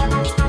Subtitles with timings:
[0.00, 0.39] Thank you.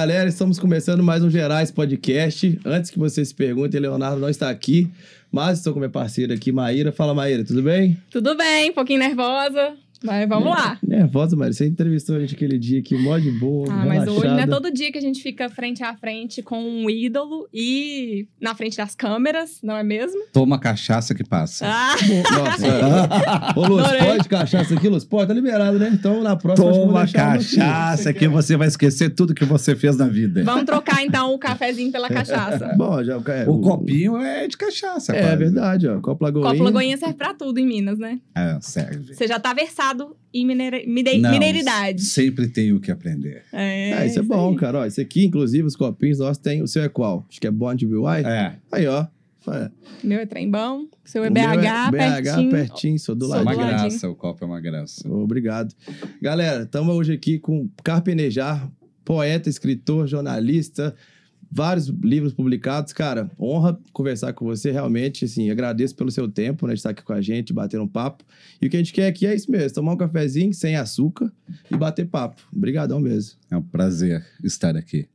[0.00, 2.58] Galera, estamos começando mais um Gerais Podcast.
[2.64, 4.88] Antes que vocês se perguntem, Leonardo não está aqui,
[5.30, 6.90] mas estou com minha parceira aqui, Maíra.
[6.90, 7.98] Fala, Maíra, tudo bem?
[8.10, 10.78] Tudo bem, um pouquinho nervosa, mas vamos lá.
[10.82, 11.52] Nervosa, Maíra.
[11.52, 14.28] Você entrevistou a gente aquele dia aqui, mó de boa, Ah, mas hoje não é
[14.40, 14.52] relaxada.
[14.52, 18.76] todo dia que a gente fica frente a frente com um ídolo e na frente
[18.76, 20.20] das câmeras, não é mesmo?
[20.32, 21.66] Toma cachaça que passa.
[21.68, 21.94] Ah,
[22.32, 23.54] Nossa.
[23.60, 24.06] Ô, Luz, Adorei.
[24.06, 25.04] pode cachaça aqui, Luz?
[25.04, 25.90] Pode, tá liberado, né?
[25.92, 30.06] Então, na próxima, que Toma cachaça que você vai esquecer tudo que você fez na
[30.06, 30.42] vida.
[30.44, 32.74] vamos trocar então o cafezinho pela cachaça.
[32.76, 33.20] Bom, já...
[33.28, 35.36] É, O copinho é de cachaça, É, quase.
[35.36, 36.00] verdade, ó.
[36.00, 36.50] Copo Lagoinha.
[36.50, 38.18] Copo Lagoinha serve pra tudo em Minas, né?
[38.34, 39.14] É, serve.
[39.14, 39.89] Você já tá versado
[40.32, 42.02] em mineira- mine- Não, mineiridade.
[42.02, 43.42] Sempre tenho o que aprender.
[43.52, 44.56] É, É, isso é bom, aí.
[44.56, 44.78] cara.
[44.80, 46.62] Ó, esse aqui, inclusive, os copinhos nossos tem...
[46.62, 47.26] O seu é qual?
[47.28, 47.96] Acho que é Bond BY?
[48.24, 49.06] É, Aí, ó.
[49.48, 49.70] É.
[50.04, 52.50] Meu é trembão, seu é O meu BH, BH, pertinho.
[52.50, 53.56] pertinho, sou do Sou é lado.
[53.58, 55.08] uma graça, o copo é uma graça.
[55.10, 55.74] Obrigado.
[56.20, 58.70] Galera, estamos hoje aqui com Carpenejar,
[59.04, 60.94] poeta, escritor, jornalista,
[61.50, 62.92] vários livros publicados.
[62.92, 67.02] Cara, honra conversar com você, realmente, assim, agradeço pelo seu tempo, né, de estar aqui
[67.02, 68.24] com a gente, bater um papo.
[68.60, 71.32] E o que a gente quer aqui é isso mesmo, tomar um cafezinho sem açúcar
[71.70, 72.40] e bater papo.
[72.54, 73.38] Obrigadão mesmo.
[73.50, 75.08] É um prazer estar aqui.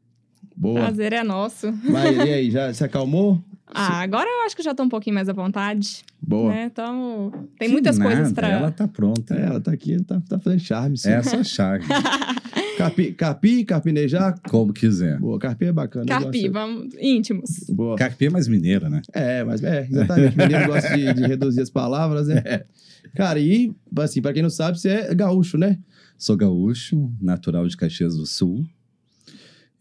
[0.56, 0.82] Boa.
[0.82, 1.74] Prazer é nosso.
[1.84, 3.44] Mas e aí, já se acalmou?
[3.68, 6.04] Ah, agora eu acho que já tô um pouquinho mais à vontade.
[6.22, 6.52] Boa.
[6.52, 6.70] Né?
[6.70, 7.32] Tamo...
[7.58, 8.50] Tem Que muitas coisas nada, pra.
[8.50, 9.36] Ela tá pronta.
[9.36, 10.98] É, ela tá aqui, tá, tá fazendo charme.
[10.98, 11.10] sim.
[11.10, 11.86] Essa é a chave.
[12.78, 14.40] Carpi, carpi, carpinejar.
[14.50, 15.20] Como quiser.
[15.20, 16.06] Boa, carpi é bacana.
[16.06, 16.54] Carpi, gosto.
[16.54, 16.96] vamos.
[17.00, 17.70] íntimos.
[17.70, 17.96] Boa.
[17.96, 19.02] Carpi é mais mineira, né?
[19.14, 20.38] É, mas é, exatamente.
[20.38, 22.42] Mineiro gosta de, de reduzir as palavras, né?
[23.16, 25.80] Cara, e, assim, pra quem não sabe, você é gaúcho, né?
[26.18, 28.66] Sou gaúcho, natural de Caxias do Sul.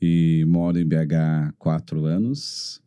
[0.00, 2.80] E moro em BH há quatro anos.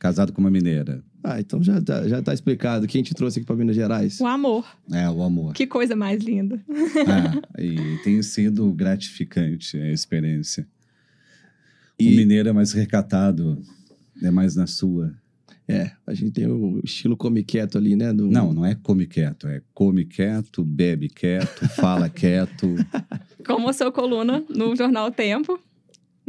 [0.00, 1.04] Casado com uma mineira.
[1.22, 4.18] Ah, então já tá, já tá explicado quem te trouxe aqui pra Minas Gerais.
[4.18, 4.66] O amor.
[4.90, 5.52] É, o amor.
[5.52, 6.58] Que coisa mais linda.
[7.06, 10.66] Ah, e tem sido gratificante a experiência.
[11.98, 13.62] E- O mineiro é mais recatado,
[14.22, 15.14] é mais na sua.
[15.68, 18.10] É, a gente tem o estilo come quieto ali, né?
[18.12, 18.26] Do...
[18.26, 22.74] Não, não é come quieto, é come quieto, bebe quieto, fala quieto.
[23.46, 25.60] Como a sua coluna no jornal Tempo,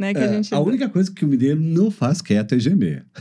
[0.02, 0.12] né?
[0.12, 0.54] Que É, a gente.
[0.54, 3.06] a única coisa que o mineiro não faz quieto é gemer.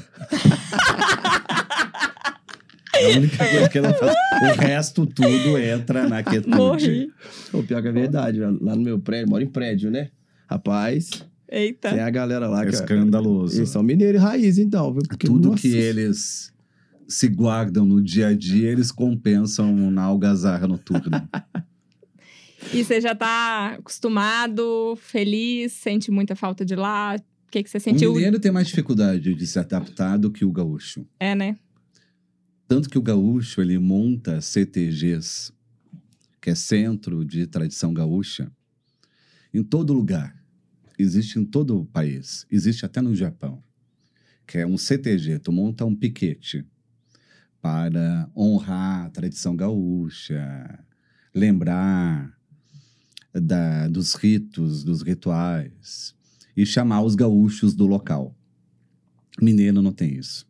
[2.93, 4.13] a única coisa que ele não faz.
[4.41, 6.55] O resto tudo entra na quietude.
[6.55, 7.11] Morri.
[7.53, 10.09] O pior que é verdade, lá no meu prédio, moro em prédio, né?
[10.49, 11.89] Rapaz, Eita.
[11.91, 12.73] tem a galera lá É que...
[12.75, 13.57] escandaloso.
[13.57, 15.03] Eles são mineiros raiz, então, viu?
[15.07, 16.51] Porque, Tudo nossa, que eles
[17.07, 21.29] se guardam no dia a dia, eles compensam na algazarra noturna.
[22.73, 27.15] E você já tá acostumado, feliz, sente muita falta de lá?
[27.47, 28.13] O que, que você o sentiu?
[28.13, 31.05] mineiro tem mais dificuldade de se adaptar do que o gaúcho.
[31.19, 31.57] É, né?
[32.67, 35.51] Tanto que o gaúcho, ele monta CTGs,
[36.39, 38.49] que é Centro de Tradição Gaúcha,
[39.53, 40.41] em todo lugar.
[40.97, 42.45] Existe em todo o país.
[42.49, 43.61] Existe até no Japão.
[44.47, 46.65] Que é um CTG, tu monta um piquete
[47.61, 50.79] para honrar a tradição gaúcha,
[51.33, 52.33] lembrar
[53.33, 56.15] da, dos ritos, dos rituais
[56.55, 58.35] e chamar os gaúchos do local.
[59.41, 60.45] Mineiro não tem isso.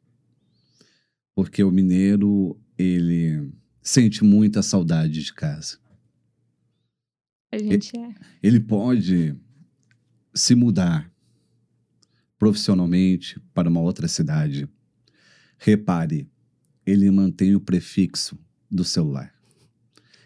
[1.36, 5.78] Porque o mineiro, ele sente muita saudade de casa.
[7.52, 8.16] A gente é.
[8.42, 9.36] Ele pode
[10.34, 11.12] se mudar
[12.38, 14.68] profissionalmente para uma outra cidade.
[15.58, 16.28] Repare,
[16.86, 19.34] ele mantém o prefixo do celular.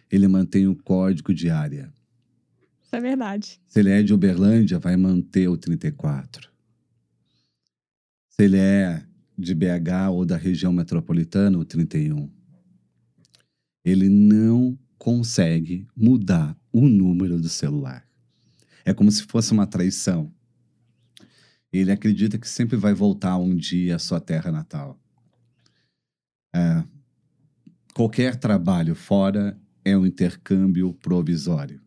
[0.09, 1.91] Ele mantém o código de área.
[2.85, 3.59] Isso é verdade.
[3.67, 6.49] Se ele é de Uberlândia, vai manter o 34.
[8.29, 9.03] Se ele é
[9.37, 12.29] de BH ou da região metropolitana, o 31.
[13.83, 18.07] Ele não consegue mudar o número do celular.
[18.83, 20.31] É como se fosse uma traição.
[21.71, 24.99] Ele acredita que sempre vai voltar um dia à sua terra natal.
[26.55, 26.83] É,
[27.93, 31.84] qualquer trabalho fora é um intercâmbio provisório.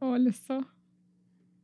[0.00, 0.60] Olha só.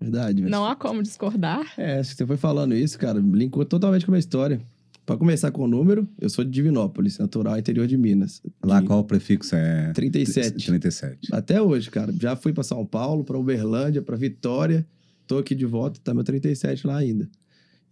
[0.01, 0.43] Verdade.
[0.43, 1.73] mas- Não há como discordar.
[1.79, 4.61] É, acho que você foi falando isso, cara, linkou totalmente com a minha história.
[5.05, 8.41] Pra começar com o número, eu sou de Divinópolis, natural, interior de Minas.
[8.65, 9.93] Lá De qual o prefixo é?
[9.93, 10.65] 37.
[10.67, 11.35] 37.
[11.35, 12.15] Até hoje, cara.
[12.21, 14.87] Já fui pra São Paulo, pra Uberlândia, pra Vitória.
[15.27, 17.29] Tô aqui de volta, tá meu 37 lá ainda.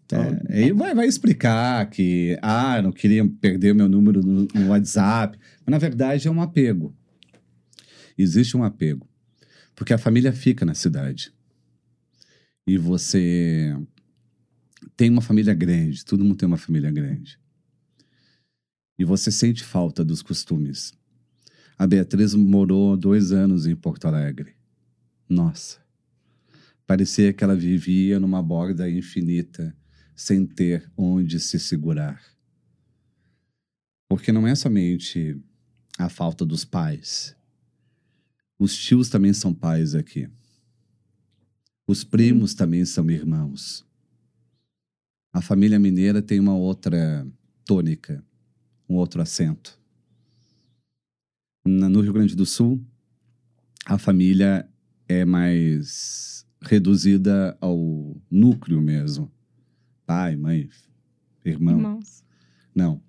[0.07, 4.47] Então, É, aí vai, vai explicar que, ah, eu não queria perder meu número no,
[4.55, 5.37] no WhatsApp.
[5.67, 6.95] Mas, na verdade, é um apego.
[8.17, 9.07] Existe um apego.
[9.81, 11.33] Porque a família fica na cidade.
[12.67, 13.75] E você
[14.95, 17.41] tem uma família grande, todo mundo tem uma família grande.
[18.99, 20.93] E você sente falta dos costumes.
[21.79, 24.55] A Beatriz morou dois anos em Porto Alegre.
[25.27, 25.79] Nossa.
[26.87, 29.75] Parecia que ela vivia numa borda infinita,
[30.15, 32.23] sem ter onde se segurar.
[34.07, 35.41] Porque não é somente
[35.97, 37.35] a falta dos pais.
[38.61, 40.29] Os tios também são pais aqui.
[41.87, 43.87] Os primos também são irmãos.
[45.33, 47.27] A família mineira tem uma outra
[47.65, 48.23] tônica,
[48.87, 49.81] um outro acento.
[51.65, 52.85] No Rio Grande do Sul,
[53.87, 54.69] a família
[55.09, 59.33] é mais reduzida ao núcleo mesmo.
[60.05, 60.69] Pai, mãe,
[61.43, 61.77] irmão.
[61.77, 62.23] Irmãos.
[62.75, 63.03] Não.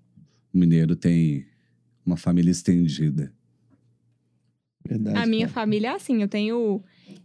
[0.53, 1.45] O mineiro tem
[2.05, 3.33] uma família estendida.
[4.87, 5.17] Verdade.
[5.17, 5.53] A minha cara.
[5.53, 6.83] família é assim, eu tenho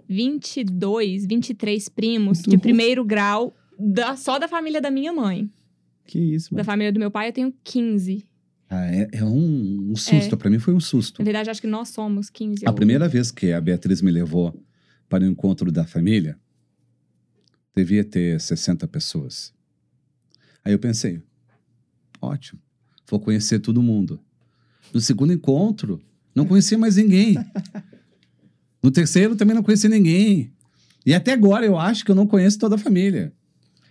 [0.08, 2.58] 22, 23 primos de Nossa.
[2.61, 5.50] primeiro grau da- só da família da minha mãe.
[6.06, 6.64] Que isso, Da mano.
[6.64, 8.26] família do meu pai eu tenho 15.
[8.69, 10.37] Ah, é, é um, um susto.
[10.37, 11.20] Pra mim foi um susto.
[11.20, 12.64] Na verdade, acho que nós somos 15.
[12.67, 14.55] A ou- primeira vez que a Beatriz me levou
[15.08, 16.38] para o encontro da família,
[17.75, 19.53] devia ter 60 pessoas.
[20.64, 21.23] Aí eu pensei,
[22.20, 22.61] ótimo,
[23.08, 24.20] vou conhecer todo mundo.
[24.93, 26.00] No segundo encontro,
[26.37, 27.37] não conhecia mais ninguém.
[28.83, 30.53] No terceiro, também não conheci ninguém.
[31.05, 33.33] E até agora eu acho que eu não conheço toda a família.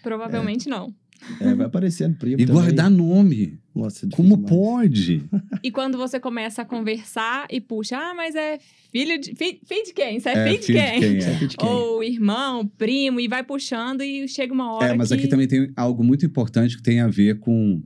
[0.03, 0.93] Provavelmente não.
[1.41, 2.61] É, vai aparecendo primo E também.
[2.61, 3.59] guardar nome.
[3.73, 4.49] Nossa, é Como demais.
[4.49, 5.23] pode?
[5.63, 8.59] E quando você começa a conversar e puxa, ah, mas é
[8.91, 9.33] filho de.
[9.33, 10.19] Filho, filho de quem?
[10.19, 10.99] Você é, É, filho de filho de quem?
[10.99, 11.47] quem, é.
[11.47, 11.67] De quem?
[11.69, 14.87] Ou irmão, primo, e vai puxando e chega uma hora.
[14.89, 15.15] É, mas que...
[15.15, 17.81] aqui também tem algo muito importante que tem a ver com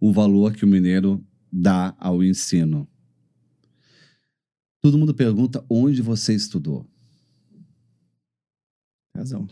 [0.00, 1.22] o valor que o mineiro
[1.52, 2.88] dá ao ensino.
[4.86, 6.86] Todo mundo pergunta onde você estudou.
[9.16, 9.48] Razão.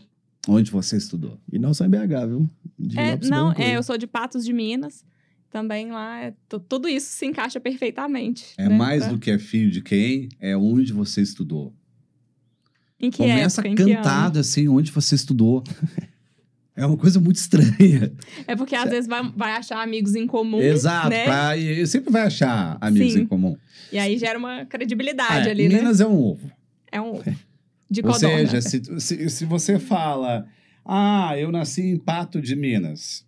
[0.47, 1.37] Onde você estudou?
[1.51, 2.49] E não só em BH, viu?
[2.79, 5.03] De É, não, é, eu sou de Patos de Minas.
[5.49, 8.53] Também lá, é, tu- tudo isso se encaixa perfeitamente.
[8.57, 11.75] É né, mais pra- do que é filho de quem, é onde você estudou.
[12.97, 13.95] Em que Começa época, em que ano?
[13.95, 15.65] cantado assim, onde você estudou.
[16.75, 18.11] é uma coisa muito estranha.
[18.47, 21.09] É porque às vezes vai, vai achar amigos em comum, Exato.
[21.09, 21.23] né?
[21.25, 23.21] pra- e sempre vai achar amigos Sim.
[23.21, 23.55] em comum.
[23.91, 25.77] E aí gera uma credibilidade É, ali, né?
[25.77, 26.51] Minas é um ovo.
[26.91, 27.13] É um
[27.89, 28.19] de Ou codorna.
[28.19, 30.45] seja, se, se, se você fala,
[30.83, 33.25] ah, eu nasci em Pato de Minas,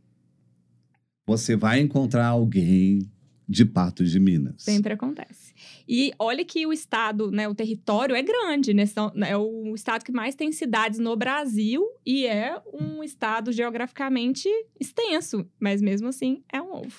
[1.26, 3.00] você vai encontrar alguém
[3.50, 4.56] de Pato de Minas.
[4.64, 5.54] Sempre acontece.
[5.88, 8.86] E olha que o estado, né, o território é grande, né?
[8.86, 14.50] São- É o estado que mais tem cidades no Brasil e é um estado geograficamente
[14.80, 16.94] extenso, mas mesmo assim é um ovo.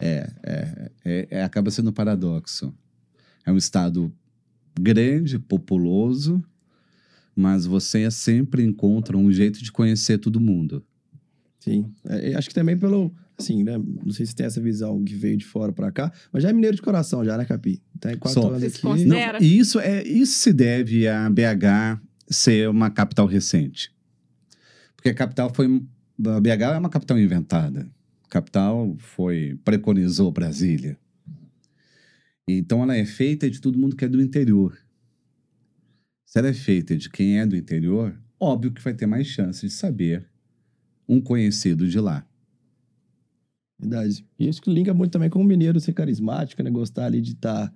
[0.00, 0.90] É,
[1.30, 2.74] é- acaba sendo um paradoxo.
[3.46, 4.12] É um estado
[4.78, 6.42] grande, populoso,
[7.36, 10.84] mas você sempre encontra um jeito de conhecer todo mundo.
[11.60, 11.92] Sim.
[12.06, 13.14] É, acho que também pelo.
[13.36, 13.76] Assim, né?
[13.78, 16.52] Não sei se tem essa visão que veio de fora pra cá, mas já é
[16.52, 17.82] mineiro de coração, já, né, Capi?
[18.00, 18.50] Tem quatro Sou.
[18.52, 19.04] anos aqui.
[19.04, 23.92] Não, e isso, é, isso se deve a BH ser uma capital recente.
[24.94, 25.66] Porque a capital foi.
[26.26, 27.90] A BH é uma capital inventada.
[28.24, 29.58] A capital foi.
[29.64, 30.96] preconizou Brasília.
[32.46, 34.78] Então ela é feita de todo mundo que é do interior.
[36.26, 39.66] Se ela é feita de quem é do interior, óbvio que vai ter mais chance
[39.66, 40.28] de saber
[41.08, 42.26] um conhecido de lá.
[43.78, 44.24] Verdade.
[44.38, 46.70] E isso que linka muito também com o mineiro ser carismático, né?
[46.70, 47.72] Gostar ali de estar.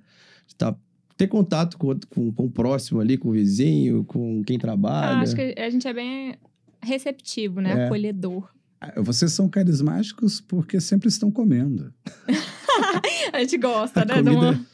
[0.46, 0.74] de tá,
[1.16, 5.16] ter contato com, com, com o próximo ali, com o vizinho, com quem trabalha.
[5.18, 6.36] Ah, acho que a gente é bem
[6.80, 7.72] receptivo, né?
[7.82, 7.84] É.
[7.86, 8.48] Acolhedor.
[8.80, 11.92] Ah, Vocês são carismáticos porque sempre estão comendo.
[13.32, 14.22] A gente gosta, A né?
[14.22, 14.66] de uma- comida-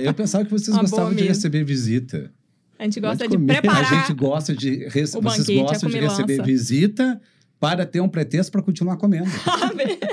[0.00, 2.32] É, eu pensava que vocês Uma gostavam de receber visita.
[2.78, 3.54] A gente gosta de comer.
[3.54, 4.00] A A preparar.
[4.06, 7.20] gente gosta de re- O vocês banquete, a gostam de receber visita
[7.58, 9.26] para ter um pretexto para continuar comendo.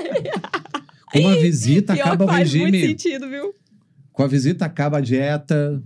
[1.12, 2.88] Com uma visita Pior acaba que o faz muito regime.
[2.88, 3.54] sentido, viu?
[4.12, 5.82] Com a visita acaba a dieta.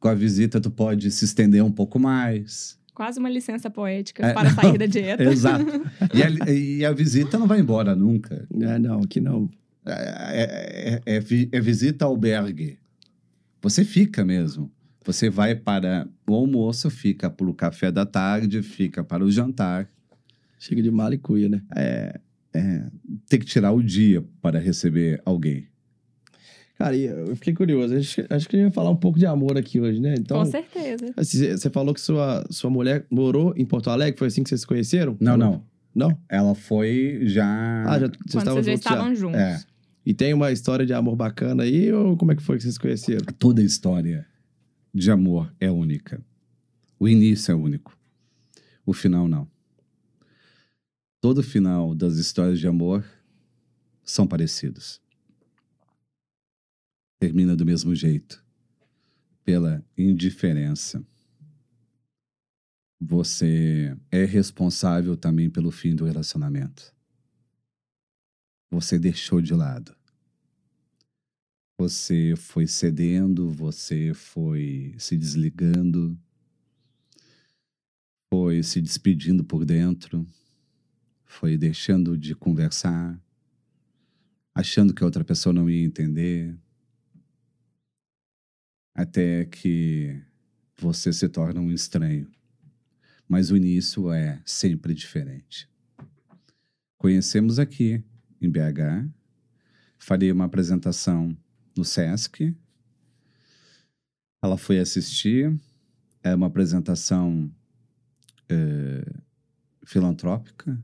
[0.00, 2.78] Com a visita tu pode se estender um pouco mais.
[2.94, 4.56] Quase uma licença poética É, para não.
[4.56, 5.22] sair da dieta.
[5.30, 5.64] Exato.
[6.14, 8.46] E a, e a visita não vai embora nunca.
[8.60, 9.48] É, não, aqui não.
[9.86, 12.78] É, é- é vi- é visita ao albergue.
[13.62, 14.70] Você fica mesmo.
[15.04, 19.88] Você vai para o almoço, fica para o café da tarde, fica para o jantar.
[20.58, 21.62] Chega de mala e cuia, né?
[21.76, 22.20] É,
[23.28, 25.66] tem que tirar o dia para receber alguém.
[26.76, 27.94] Cara, eu fiquei curioso.
[27.96, 30.14] Acho, que- acho que a gente ia falar um pouco de amor aqui hoje, né?
[30.16, 31.12] Então, Com certeza.
[31.16, 34.16] assim, você falou que sua, sua mulher morou em Porto Alegre?
[34.18, 35.16] Foi assim que vocês se conheceram?
[35.20, 35.64] Não, não.
[35.94, 36.16] Não?
[36.28, 37.44] Ela foi já.
[37.84, 38.90] Ah, já, vocês Quando estavam vocês já juntos já.
[38.90, 39.40] estavam juntos.
[39.40, 39.60] É,
[40.06, 42.74] E tem uma história de amor bacana aí, ou como é que foi que vocês
[42.74, 43.24] se conheceram?
[43.38, 44.24] toda história
[44.94, 46.20] de amor é única.
[47.00, 47.96] O início é único.
[48.86, 49.48] O final não.
[51.20, 53.04] Todo final das histórias de amor
[54.04, 55.00] são parecidos.
[57.18, 58.44] Termina do mesmo jeito,
[59.44, 61.04] pela indiferença.
[63.00, 66.94] Você é responsável também pelo fim do relacionamento.
[68.70, 69.96] Você deixou de lado.
[71.80, 76.16] Você foi cedendo, você foi se desligando,
[78.32, 80.24] foi se despedindo por dentro,
[81.28, 83.22] foi deixando de conversar,
[84.54, 86.58] achando que a outra pessoa não ia entender,
[88.94, 90.20] até que
[90.76, 92.28] você se torna um estranho.
[93.28, 95.68] Mas o início é sempre diferente.
[96.96, 98.02] Conhecemos aqui
[98.40, 99.08] em BH,
[99.98, 101.36] farei uma apresentação
[101.76, 102.56] no SESC.
[104.42, 105.54] Ela foi assistir,
[106.22, 107.52] é uma apresentação
[108.48, 109.04] é,
[109.84, 110.82] filantrópica,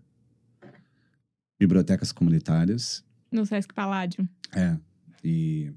[1.58, 3.04] bibliotecas comunitárias.
[3.30, 4.28] No Sesc Paládio.
[4.54, 4.76] É,
[5.22, 5.72] e,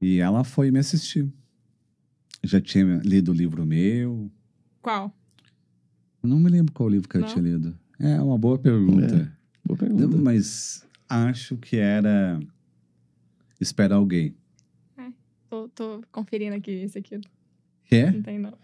[0.00, 1.28] e ela foi me assistir.
[2.42, 4.30] Já tinha lido o livro meu.
[4.80, 5.14] Qual?
[6.22, 7.28] Eu não me lembro qual livro que eu Não?
[7.28, 7.78] tinha lido.
[7.98, 9.36] É uma boa pergunta.
[9.64, 10.16] Boa Não, pergunta.
[10.16, 12.40] mas acho que era
[13.60, 14.34] Espera Alguém.
[15.50, 17.20] Tô, tô conferindo aqui esse aqui.
[17.90, 18.10] É?
[18.10, 18.54] Não tem, não.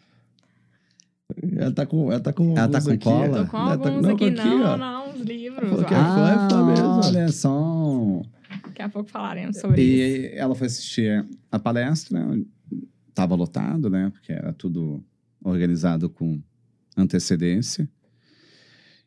[1.57, 2.11] Ela tá com.
[2.11, 2.57] Ela tá com.
[2.57, 3.25] Ela tá com aqui, cola?
[3.26, 4.76] ela Tô com tá- alguns não, aqui, não, ó.
[4.76, 5.69] não, os livros.
[5.69, 6.87] Falou que é Ah, é mesmo.
[7.05, 8.23] olha só.
[8.64, 10.26] Daqui a pouco falaremos sobre isso.
[10.26, 12.21] E ela foi assistir a palestra,
[13.09, 14.11] estava lotado, né?
[14.11, 15.05] Porque era tudo
[15.43, 16.40] organizado com
[16.97, 17.88] antecedência.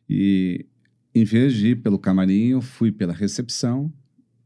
[0.08, 0.66] E
[1.14, 3.92] em vez de ir pelo camarim, eu fui pela recepção.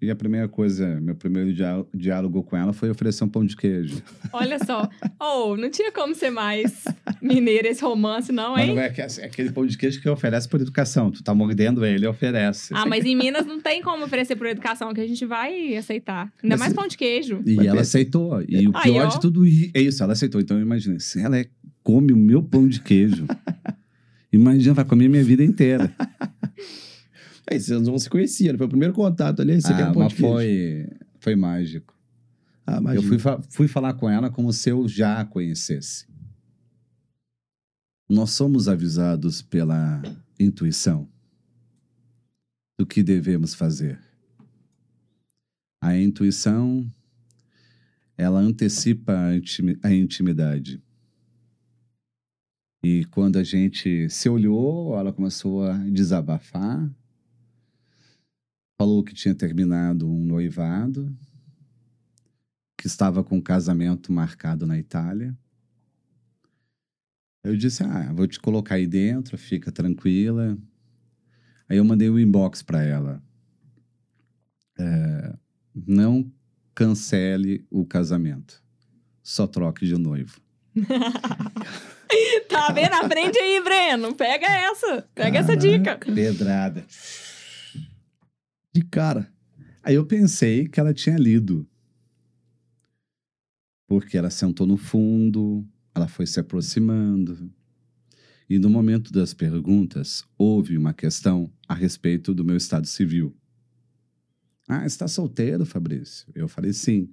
[0.04, 3.56] E a primeira coisa, meu primeiro diá- diálogo com ela foi oferecer um pão de
[3.56, 4.02] queijo.
[4.32, 4.88] Olha só.
[5.18, 6.84] Oh, não tinha como ser mais
[7.22, 8.74] mineiro esse romance, não, Mas hein?
[8.74, 11.10] não é, que- é aquele pão de queijo que oferece por educação.
[11.10, 12.74] Tu tá mordendo ele, oferece.
[12.74, 16.32] Ah, mas em Minas não tem como oferecer por educação, que a gente vai aceitar.
[16.42, 17.42] Ainda Mas mais pão de queijo.
[17.46, 18.42] E Mas ela aceitou.
[18.46, 19.08] E o Aí, pior ó.
[19.08, 19.44] de tudo
[19.74, 20.40] é isso, ela aceitou.
[20.40, 21.46] Então imagina, se ela é-
[21.82, 23.26] come o meu pão de queijo,
[24.32, 25.90] imagina, vai comer minha vida inteira.
[27.50, 28.58] Aí vocês não se conheciam, né?
[28.58, 29.60] foi o primeiro contato ali.
[29.60, 31.94] Você quer ah, um pão mas foi, foi mágico.
[32.66, 33.18] Ah, Eu fui,
[33.50, 36.06] fui falar com ela como se eu já a conhecesse.
[38.08, 40.02] Nós somos avisados pela
[40.38, 41.08] intuição
[42.78, 43.98] do que devemos fazer.
[45.82, 46.90] A intuição,
[48.16, 49.12] ela antecipa
[49.82, 50.82] a intimidade.
[52.82, 56.90] E quando a gente se olhou, ela começou a desabafar.
[58.84, 61.10] Falou que tinha terminado um noivado,
[62.76, 65.34] que estava com um casamento marcado na Itália.
[67.42, 70.58] Eu disse: Ah, vou te colocar aí dentro, fica tranquila.
[71.66, 73.22] Aí eu mandei um inbox para ela.
[74.78, 75.34] É,
[75.74, 76.30] não
[76.74, 78.62] cancele o casamento,
[79.22, 80.42] só troque de noivo.
[82.48, 82.94] Tá vendo?
[82.94, 84.14] Aprende aí, Breno.
[84.14, 85.04] Pega essa.
[85.14, 85.98] Pega essa dica.
[85.98, 86.84] Pedrada.
[88.74, 89.32] De cara.
[89.84, 91.64] Aí eu pensei que ela tinha lido.
[93.86, 95.64] Porque ela sentou no fundo,
[95.94, 97.52] ela foi se aproximando.
[98.50, 103.34] E no momento das perguntas, houve uma questão a respeito do meu estado civil.
[104.68, 106.26] Ah, está solteiro, Fabrício?
[106.34, 107.08] Eu falei sim.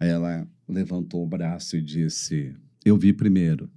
[0.00, 3.70] Aí ela levantou o braço e disse: Eu vi primeiro.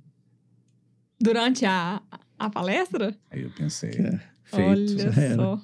[1.19, 2.01] Durante a,
[2.39, 3.15] a palestra?
[3.29, 4.19] Aí eu pensei: É.
[4.43, 5.61] Feito, Olha só.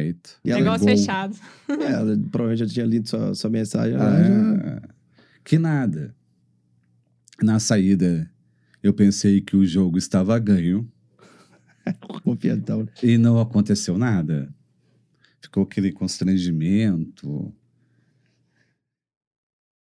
[0.00, 0.38] Feito.
[0.44, 1.36] E ela Negócio é fechado.
[1.68, 3.94] Ela provavelmente já tinha lido sua, sua mensagem.
[3.94, 4.88] ela já- Ah,
[5.44, 6.14] que nada.
[7.42, 8.30] Na saída,
[8.82, 10.90] eu pensei que o jogo estava ganho
[12.24, 12.82] Confiantão.
[12.84, 12.88] né?
[13.02, 14.52] e não aconteceu nada.
[15.40, 17.52] Ficou aquele constrangimento.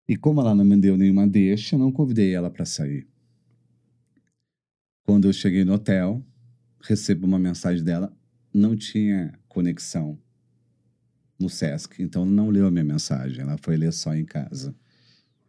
[0.08, 3.08] E como ela não me deu nenhuma deixa, eu não convidei ela para sair.
[5.06, 6.24] Quando eu cheguei no hotel,
[6.82, 8.16] recebo uma mensagem dela,
[8.54, 10.20] não tinha conexão
[11.40, 14.76] no Sesc, então não leu a minha mensagem, ela foi ler só em casa.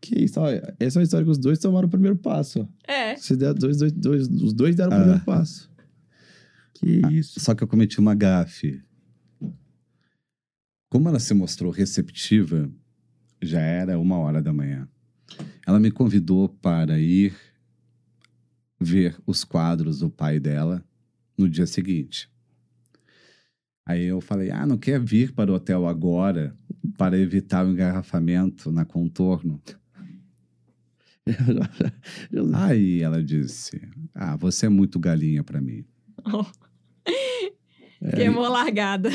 [0.00, 0.47] Que isso, ó,
[0.79, 2.67] essa é uma história que os dois tomaram o primeiro passo.
[2.87, 3.15] É.
[3.17, 4.99] Você deu dois, dois, dois, os dois deram o Ah.
[4.99, 5.71] primeiro passo.
[6.75, 7.38] Que isso.
[7.41, 8.83] Só que eu cometi uma gafe.
[10.88, 12.71] Como ela se mostrou receptiva,
[13.43, 14.88] já era uma hora da manhã.
[15.67, 17.35] Ela me convidou para ir
[18.81, 20.83] ver os quadros do pai dela
[21.37, 22.31] no dia seguinte.
[23.88, 26.54] Aí eu falei: Ah, não quer vir para o hotel agora?
[26.97, 29.62] para evitar o engarrafamento na contorno.
[32.54, 33.80] Aí ela disse:
[34.14, 35.85] Ah, você é muito galinha para mim.
[36.25, 36.45] Oh.
[38.00, 39.11] É, Queimou a largada.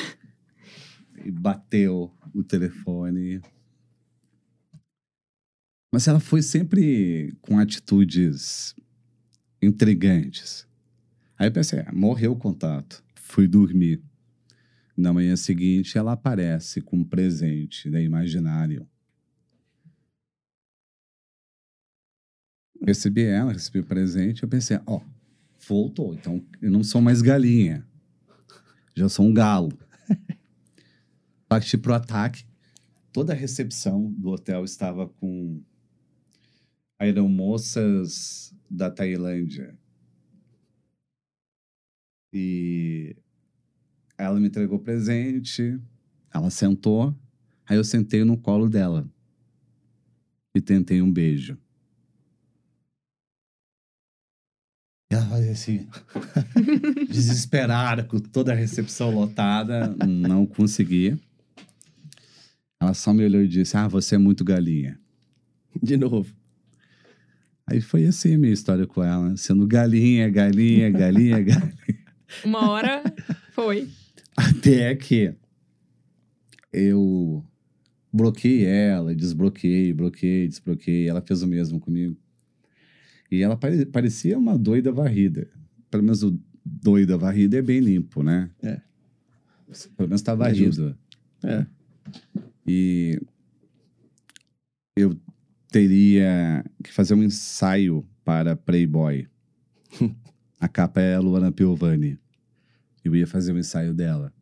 [1.23, 3.41] E bateu o telefone.
[5.89, 8.75] Mas ela foi sempre com atitudes
[9.61, 10.67] intrigantes.
[11.39, 13.01] Aí eu pensei, ah, morreu o contato.
[13.15, 14.03] Fui dormir.
[14.95, 18.87] Na manhã seguinte, ela aparece com um presente né, imaginário.
[22.85, 24.43] Recebi ela, recebi o presente.
[24.43, 25.01] Eu pensei, ó,
[25.67, 26.13] voltou.
[26.13, 27.87] Então, eu não sou mais galinha.
[28.95, 29.71] Já sou um galo.
[31.47, 32.45] Parti pro ataque.
[33.11, 35.61] Toda a recepção do hotel estava com
[36.99, 39.77] aeromoças da Tailândia.
[42.33, 43.15] E
[44.23, 45.79] ela me entregou presente,
[46.33, 47.15] ela sentou,
[47.67, 49.07] aí eu sentei no colo dela
[50.55, 51.57] e tentei um beijo.
[55.11, 55.87] E ela fazia assim,
[57.07, 61.19] desesperada, com toda a recepção lotada, não conseguia.
[62.81, 64.99] Ela só me olhou e disse: Ah, você é muito galinha.
[65.81, 66.33] De novo.
[67.65, 72.03] Aí foi assim a minha história com ela, sendo galinha, galinha, galinha, galinha.
[72.43, 73.03] Uma hora
[73.51, 73.87] foi.
[74.35, 75.33] Até que
[76.71, 77.43] eu
[78.11, 81.07] bloqueei ela, desbloqueei, bloqueei, desbloqueei.
[81.07, 82.17] Ela fez o mesmo comigo.
[83.31, 85.49] E ela pare- parecia uma doida varrida.
[85.89, 88.49] Pelo menos o doida varrida é bem limpo, né?
[88.61, 88.79] É.
[89.97, 90.97] Pelo menos tá É varrido.
[91.43, 91.65] É.
[92.65, 93.19] E
[94.95, 95.17] eu
[95.69, 99.27] teria que fazer um ensaio para Playboy.
[100.59, 102.17] A capa é a Luana Piovani.
[103.03, 104.33] Eu ia fazer o ensaio dela.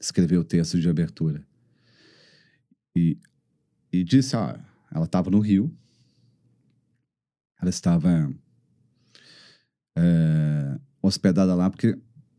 [0.00, 1.46] Escrever o texto de abertura.
[2.96, 3.18] E,
[3.92, 4.58] e disse, ó,
[4.92, 5.72] ela estava no Rio.
[7.60, 8.32] Ela estava
[9.96, 11.98] é, hospedada lá porque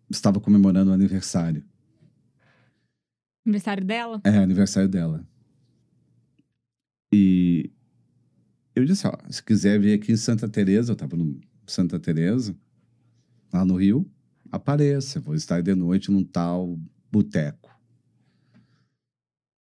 [0.09, 1.63] estava comemorando o aniversário.
[3.45, 4.21] Aniversário dela?
[4.23, 5.27] É, aniversário dela.
[7.13, 7.71] E
[8.75, 12.55] eu disse, ó, se quiser vir aqui em Santa Teresa, eu tava no Santa Teresa,
[13.51, 14.09] lá no Rio,
[14.51, 15.19] apareça.
[15.19, 16.79] Vou estar de noite num tal
[17.11, 17.69] boteco.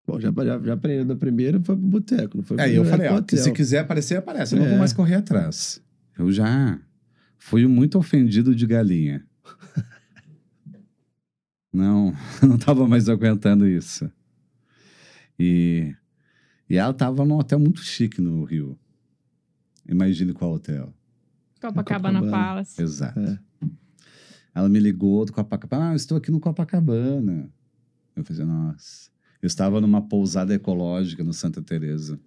[0.07, 2.91] Bom, já, já, já aprendeu da primeira, foi pro boteco, não foi Aí eu pro-
[2.91, 4.55] falei, pro ó, que se quiser aparecer, aparece.
[4.55, 4.71] Eu não É.
[4.71, 5.83] vou mais correr atrás.
[6.19, 6.79] Eu já
[7.39, 9.27] fui muito ofendido de galinha.
[11.73, 14.09] Não, não tava mais aguentando isso.
[15.39, 15.93] E,
[16.71, 18.79] e ela tava num hotel muito chique no Rio.
[19.89, 20.95] Imagine qual hotel.
[21.61, 22.31] Copacabana Copacabana.
[22.31, 22.81] Palace.
[22.81, 23.19] Exato.
[23.19, 23.39] É.
[24.55, 25.91] Ela me ligou do Copacabana.
[25.91, 27.51] Ah, eu estou aqui no Copacabana.
[28.15, 29.11] Eu falei, nossa.
[29.43, 32.19] Eu estava numa pousada ecológica no Santa Teresa,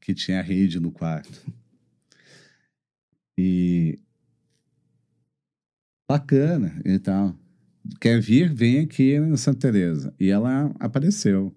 [0.00, 1.52] que tinha rede no quarto.
[3.38, 4.00] E
[6.10, 7.36] bacana e tal.
[8.00, 8.52] Quer vir?
[8.52, 10.14] Vem aqui no Santa Teresa.
[10.18, 11.54] E ela apareceu.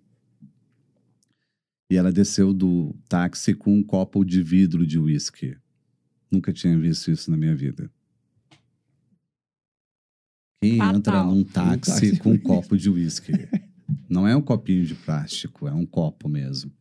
[1.89, 5.57] E ela desceu do táxi com um copo de vidro de uísque.
[6.31, 7.91] Nunca tinha visto isso na minha vida.
[10.65, 10.95] Quem Fatal.
[10.95, 13.31] entra num táxi táxi com um copo de uísque?
[14.09, 16.71] Não é um copinho de plástico, é um copo mesmo.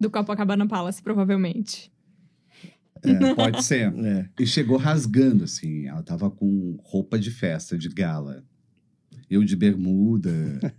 [0.00, 1.92] Do Copacabana Palace, provavelmente.
[3.02, 3.92] É, pode ser.
[4.02, 4.28] É.
[4.40, 5.86] E chegou rasgando, assim.
[5.86, 8.42] Ela tava com roupa de festa, de gala.
[9.28, 10.74] Eu de bermuda.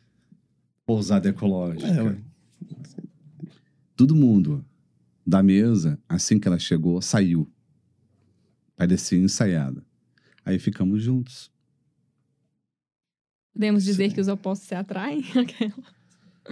[0.86, 1.86] Pousada ecológica.
[1.86, 2.16] É.
[3.94, 4.64] Todo mundo
[5.26, 7.46] da mesa, assim que ela chegou, saiu.
[8.76, 9.84] Parecia ensaiada.
[10.44, 11.50] Aí ficamos juntos.
[13.52, 14.14] Podemos dizer Sim.
[14.14, 15.22] que os opostos se atraem?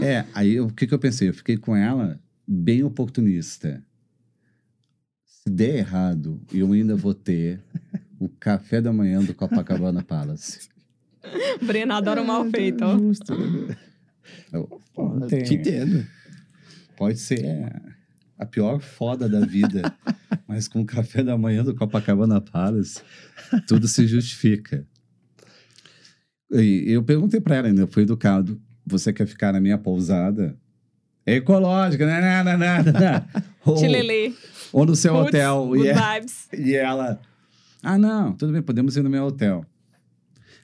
[0.01, 1.29] É, aí o que, que eu pensei?
[1.29, 3.85] Eu fiquei com ela bem oportunista.
[5.25, 7.61] Se der errado, eu ainda vou ter
[8.21, 10.69] o café da manhã do Copacabana Palace.
[11.67, 12.97] Breno adora o mal É, feito, ó.
[12.97, 13.33] Justo.
[14.53, 14.81] Eu-.
[15.45, 16.07] Te entendo.
[16.97, 17.97] Pode ser
[18.39, 19.93] a pior foda da vida,
[20.47, 23.03] mas com o café da manhã do Copacabana Palace,
[23.67, 24.87] tudo se justifica.
[26.51, 28.61] E eu perguntei pra ela ainda, fui educado.
[28.87, 30.57] Você quer ficar na minha pousada?
[31.27, 32.43] É ecológica, né?
[32.43, 33.45] Não, não, não, não, não.
[33.67, 35.77] Ou, ou no seu Putz, hotel.
[35.77, 36.25] E, é-
[36.59, 37.21] e ela,
[37.83, 39.65] ah, não, tudo bem, podemos ir no meu hotel.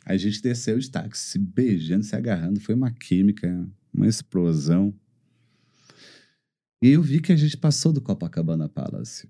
[0.06, 2.60] A gente desceu de táxi, se beijando, se agarrando.
[2.60, 4.94] Foi uma química, uma explosão.
[6.84, 9.26] E eu vi que a gente passou do Copacabana Palace.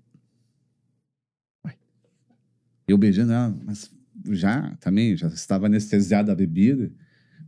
[2.85, 3.89] Eu beijando ela, mas
[4.31, 6.91] já também, já estava anestesiada a bebida.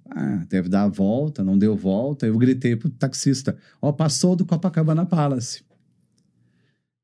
[0.10, 2.26] Ah, deve dar a volta, não deu volta.
[2.26, 5.62] Eu gritei pro taxista: Ó, passou do Copacabana Palace.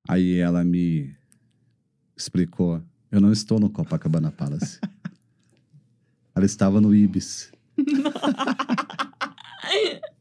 [0.07, 1.13] Aí ela me
[2.15, 4.79] explicou: Eu não estou no Copacabana Palace.
[6.33, 7.51] ela estava no Ibis.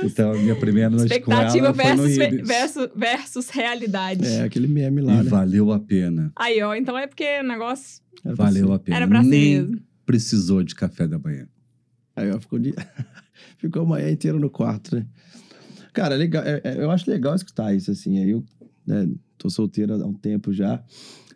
[0.00, 0.12] Deus.
[0.12, 2.48] Então, a minha primeira noite com ela Expectativa foi no versus, Ibis.
[2.48, 4.26] versus, versus realidade.
[4.26, 5.22] É, aquele meme lá, E né?
[5.24, 6.32] valeu a pena.
[6.36, 8.72] Aí, ó, então é porque o negócio Era pra Valeu ser.
[8.74, 8.96] a pena.
[8.96, 9.80] era pra ser Nem mesmo.
[10.06, 11.46] precisou de café da manhã.
[12.16, 12.74] Aí, ó, ficou, de...
[13.58, 15.06] ficou a manhã inteira no quarto, né?
[15.92, 18.22] Cara, legal, é- é- eu acho legal escutar isso, assim.
[18.22, 18.44] Aí eu
[18.86, 20.82] né, tô solteiro há um tempo já.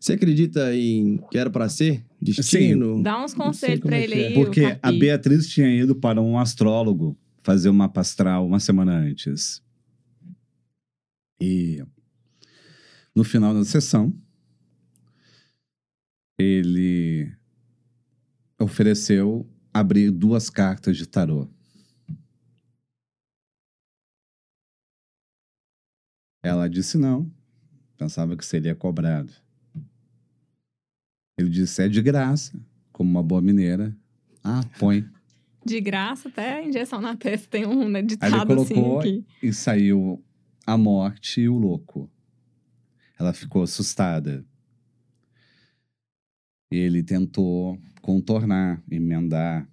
[0.01, 2.05] Você acredita em que era pra ser?
[2.21, 3.01] Destino?
[3.03, 4.27] Dá uns conselhos pra é ele é.
[4.29, 4.35] aí.
[4.35, 4.91] Porque a.
[4.93, 9.63] Beatriz tinha ido para um astrólogo fazer uma pastral uma semana antes.
[11.41, 11.85] E
[13.15, 14.13] no final da sessão,
[16.39, 17.35] ele
[18.59, 21.49] ofereceu abrir duas cartas de tarô.
[26.45, 27.31] Ela disse não,
[27.97, 29.33] pensava que seria cobrado.
[31.39, 32.59] Ele disse: é de graça,
[32.93, 33.97] como uma boa mineira.
[34.43, 35.09] Ah, põe.
[35.65, 39.25] De graça, até injeção na testa tem um né, Aí ele ditado assim colocou aqui.
[39.43, 40.25] e saiu
[40.67, 42.11] a morte e o louco.
[43.19, 44.45] Ela ficou assustada.
[46.71, 49.69] Ele tentou contornar, emendar.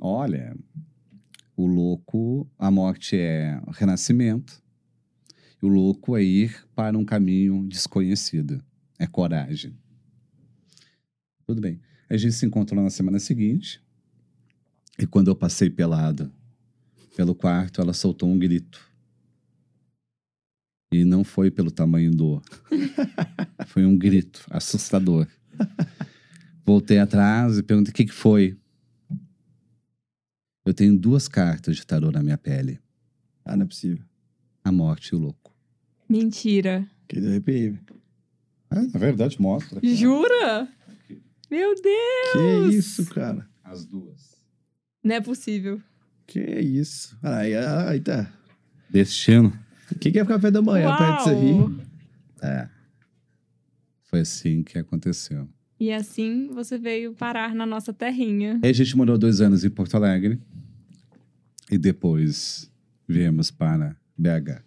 [0.00, 0.56] Olha,
[1.56, 4.62] o louco, a morte é renascimento.
[5.62, 8.62] E o louco é ir para um caminho desconhecido.
[8.98, 9.76] É coragem.
[11.46, 11.80] Tudo bem.
[12.08, 13.83] A gente se encontrou na semana seguinte.
[14.98, 16.32] E quando eu passei pelado
[17.16, 18.80] pelo quarto, ela soltou um grito.
[20.92, 22.40] E não foi pelo tamanho do.
[23.66, 25.26] foi um grito assustador.
[26.64, 28.56] Voltei atrás e perguntei: o que, que foi?
[30.64, 32.78] Eu tenho duas cartas de tarô na minha pele:
[33.44, 34.04] Ah, não é possível.
[34.62, 35.52] a morte e o louco.
[36.08, 36.88] Mentira.
[37.08, 37.76] Que deu arrepiei.
[38.70, 39.80] É, na verdade, mostra.
[39.82, 40.68] Jura?
[41.50, 42.70] Meu Deus!
[42.70, 43.48] Que isso, cara?
[43.62, 44.33] As duas.
[45.04, 45.80] Não é possível.
[46.26, 47.16] Que isso?
[47.22, 48.32] Aí, aí tá.
[48.88, 49.52] Destino.
[49.92, 51.68] O que, que é café da manhã perto disso Uau!
[52.42, 52.50] aí?
[52.50, 52.68] É.
[54.04, 55.46] Foi assim que aconteceu.
[55.78, 58.58] E assim você veio parar na nossa terrinha.
[58.62, 60.40] Aí a gente morou dois anos em Porto Alegre.
[61.70, 62.70] E depois
[63.06, 64.64] viemos para BH.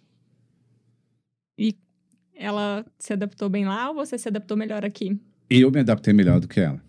[2.38, 5.20] Ela se adaptou bem lá ou você se adaptou melhor aqui?
[5.50, 6.80] E eu me adaptei melhor do que ela.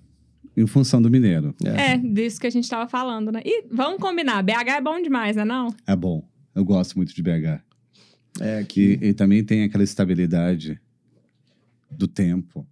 [0.58, 1.56] Em função do mineiro.
[1.64, 3.42] É, disso que a gente tava falando, né?
[3.46, 5.74] E vamos combinar, BH é bom demais, né não?
[5.88, 6.28] É bom.
[6.54, 7.62] Eu gosto muito de BH.
[8.42, 10.80] É, E, que e também tem aquela estabilidade
[11.90, 12.68] do tempo.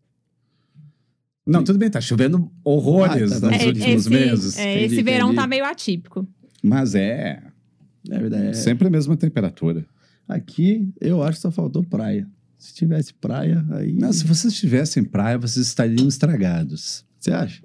[1.46, 3.52] Não, tudo bem, tá chovendo horrores Ah, tá, tá.
[3.54, 4.58] nos É, últimos esse, meses.
[4.58, 5.42] é, Entendi, esse verão entendi.
[5.42, 6.28] tá meio atípico.
[6.62, 7.42] Mas é,
[8.10, 8.48] é verdade.
[8.48, 8.54] é.
[8.54, 9.86] sempre a mesma temperatura.
[10.28, 12.28] Aqui, eu acho que só faltou praia.
[12.58, 13.94] Se tivesse praia, aí.
[13.94, 17.06] Não, se vocês estivessem em praia, vocês estariam estragados.
[17.20, 17.64] Você acha?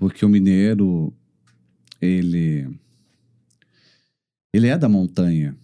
[0.00, 1.14] Porque o mineiro,
[2.00, 2.74] ele.
[4.50, 5.54] Ele é da montanha.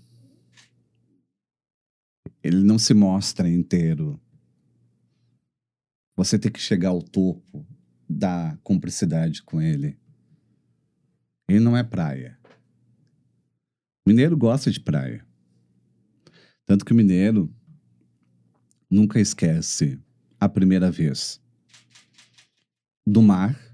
[2.42, 4.20] Ele não se mostra inteiro.
[6.14, 7.66] Você tem que chegar ao topo
[8.06, 9.98] da cumplicidade com ele.
[11.48, 12.38] Ele não é praia.
[14.04, 15.26] O mineiro gosta de praia.
[16.66, 17.50] Tanto que o mineiro
[18.90, 19.98] nunca esquece
[20.38, 21.40] a primeira vez
[23.06, 23.65] do mar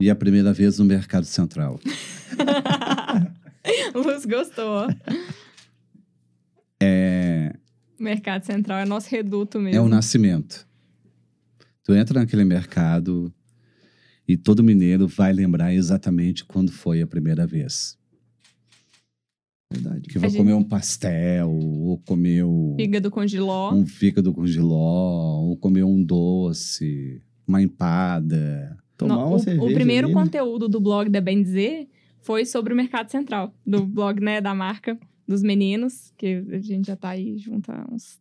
[0.00, 1.78] e a primeira vez no Mercado Central.
[3.94, 4.86] Luz gostou.
[6.82, 7.54] É,
[7.98, 9.84] Mercado Central é nosso reduto é mesmo.
[9.84, 10.66] o nascimento.
[11.82, 13.32] Tu entra naquele mercado
[14.26, 17.96] e todo mineiro vai lembrar exatamente quando foi a primeira vez.
[19.72, 20.08] Verdade.
[20.08, 23.72] Que vai gente- comer um pastel, ou comeu Fígado com giló.
[23.74, 28.76] um fígado com giló, ou comeu um doce, uma empada.
[28.96, 29.66] Tomar Não, uma o, cerveja.
[29.66, 30.22] o primeiro ali, né?
[30.22, 31.88] conteúdo do blog da Bem Dizer
[32.20, 33.52] foi sobre o Mercado Central.
[33.66, 37.86] Do blog, né, da marca dos meninos, que a gente já tá aí junto há
[37.90, 38.18] uns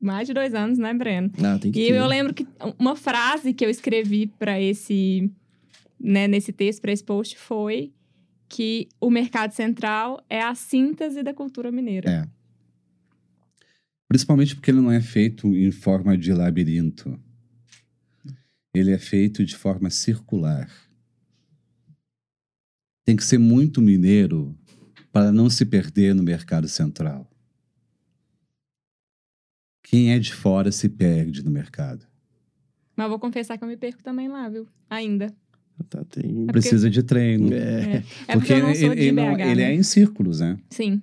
[0.00, 1.30] mais de dois anos, né, Breno?
[1.42, 1.94] Ah, tem que E ter.
[1.94, 2.46] eu lembro que
[2.78, 5.30] uma frase que eu escrevi para esse,
[5.98, 7.92] né, nesse texto, para esse post, foi
[8.48, 12.10] que o Mercado Central é a síntese da cultura mineira.
[12.10, 12.28] É.
[14.08, 17.18] Principalmente porque ele não é feito em forma de labirinto.
[18.74, 20.70] Ele é feito de forma circular.
[23.04, 24.56] Tem que ser muito mineiro
[25.12, 27.28] para não se perder no mercado central.
[29.82, 32.06] Quem é de fora se perde no mercado.
[32.96, 34.66] Mas vou confessar que eu me perco também lá, viu?
[34.88, 35.34] Ainda.
[35.90, 36.44] Tá, tem...
[36.48, 37.52] É Precisa de treino.
[37.52, 39.70] É, É porque, eu não sou ele, de ele não- BH, ele né?
[39.70, 40.58] é em círculos, né?
[40.70, 41.02] Sim.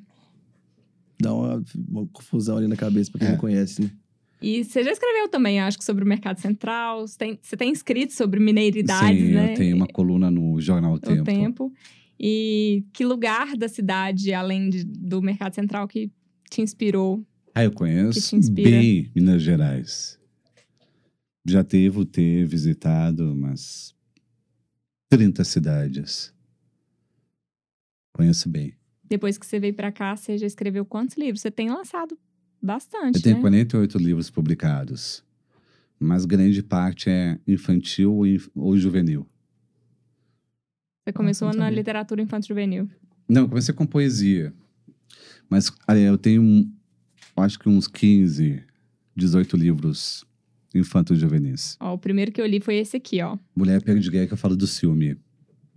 [1.21, 3.31] dá uma, uma confusão ali na cabeça pra quem É.
[3.33, 3.91] não conhece, né?
[4.41, 7.05] E você já escreveu também, acho que sobre o mercado central.
[7.05, 9.51] Você tem, você tem escrito sobre mineiridades, Sim, né?
[9.51, 11.23] eu tenho uma coluna no Jornal O o Tempo.
[11.25, 11.73] tempo.
[12.19, 16.11] E que lugar da cidade, além de- do mercado central, que
[16.49, 17.25] te inspirou?
[17.53, 20.17] Ah, eu Que conheço bem Minas Gerais.
[21.45, 23.95] Já devo ter visitado umas
[25.09, 26.33] 30 cidades.
[28.13, 28.73] Conheço bem.
[29.03, 31.41] Depois que você veio pra cá, você já escreveu quantos livros?
[31.41, 32.17] Você tem lançado
[32.61, 33.41] bastante, Eu tenho né?
[33.41, 35.23] 48 livros publicados,
[35.99, 38.21] mas grande parte é infantil
[38.55, 39.27] ou juvenil.
[41.05, 42.89] Você começou na literatura infantil juvenil.
[43.27, 44.53] Não, eu comecei com poesia.
[45.49, 45.71] Mas
[46.05, 46.71] eu tenho,
[47.35, 48.63] acho que uns 15,
[49.15, 50.23] 18 livros
[50.73, 51.75] infantos juvenis.
[51.79, 53.37] Ó, o primeiro que eu li foi esse aqui, ó.
[53.55, 55.17] Mulher Pega de Guerra, que eu falo do ciúme.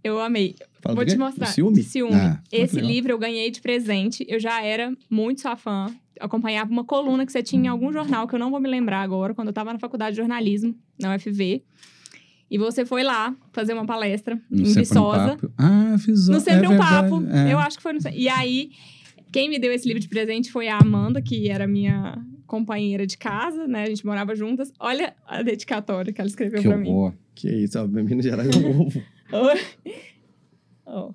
[0.04, 0.56] Eu amei.
[0.80, 1.46] Fala Vou do te mostrar.
[1.46, 1.82] Do ciúme?
[1.82, 2.14] Ciúme.
[2.14, 4.26] Ah, Esse livro eu ganhei de presente.
[4.28, 5.94] Eu já era muito sua fã.
[6.22, 9.00] Acompanhava uma coluna que você tinha em algum jornal, que eu não vou me lembrar
[9.02, 11.62] agora, quando eu tava na faculdade de jornalismo, na UFV.
[12.50, 15.36] E você foi lá fazer uma palestra No em um Viçosa.
[15.36, 15.52] Papo.
[15.58, 16.32] Ah, Viçosa.
[16.32, 17.26] No Sempre é um verdade, Papo.
[17.28, 17.52] é.
[17.52, 17.98] Eu acho que foi no...
[18.12, 18.70] E aí,
[19.32, 23.16] quem me deu esse livro de presente foi a Amanda, que era minha companheira de
[23.16, 23.84] casa, né?
[23.84, 24.70] A gente morava juntas.
[24.78, 26.90] Olha a dedicatória que ela escreveu Que pra mim.
[26.90, 27.14] horror.
[27.34, 29.02] Que isso, ó, Minas Gerais é um ovo.
[30.84, 31.12] Ó.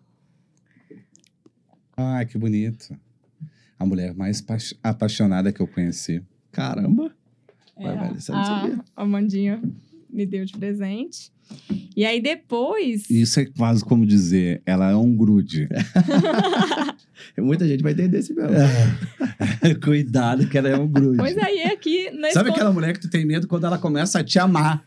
[1.95, 2.97] Ah, que bonito.
[3.79, 6.21] A mulher mais pa- apaixonada que eu conheci.
[6.51, 7.11] Caramba.
[7.77, 8.79] É, Vai, vai, eu não a, sabia.
[8.95, 9.61] a Amandinha
[10.09, 11.31] me deu de presente.
[11.95, 13.09] E aí depois.
[13.09, 15.69] Isso é quase como dizer, ela é um grude.
[17.37, 18.49] Muita gente vai entender esse mesmo.
[19.83, 21.17] Cuidado que ela é um grude.
[21.17, 22.09] Pois aí, aqui.
[22.11, 24.83] Nesse Sabe aquela mulher que tu tem medo quando ela começa a te amar?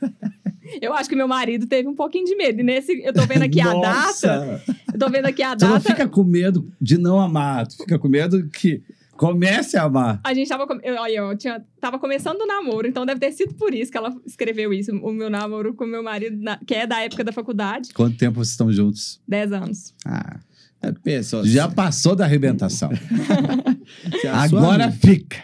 [0.80, 2.60] Eu acho que meu marido teve um pouquinho de medo.
[2.60, 2.92] E nesse.
[3.02, 4.62] Eu tô vendo aqui a data.
[4.92, 5.88] Eu tô vendo aqui a Tu não data.
[5.90, 8.82] fica com medo de não amar, tu fica com medo que
[9.16, 10.18] comece a amar.
[10.24, 10.66] A gente tava.
[10.82, 13.98] Eu, olha, eu tinha, tava começando o namoro, então deve ter sido por isso que
[13.98, 14.92] ela escreveu isso.
[14.96, 18.36] O meu namoro com meu marido, na- que é da época da faculdade, Quanto tempo
[18.36, 19.20] vocês estão juntos?
[19.28, 19.94] 10 anos.
[20.06, 20.38] Ah,
[20.82, 22.88] É, pensa, ó, já passou da arrebentação.
[24.32, 25.36] Agora fica.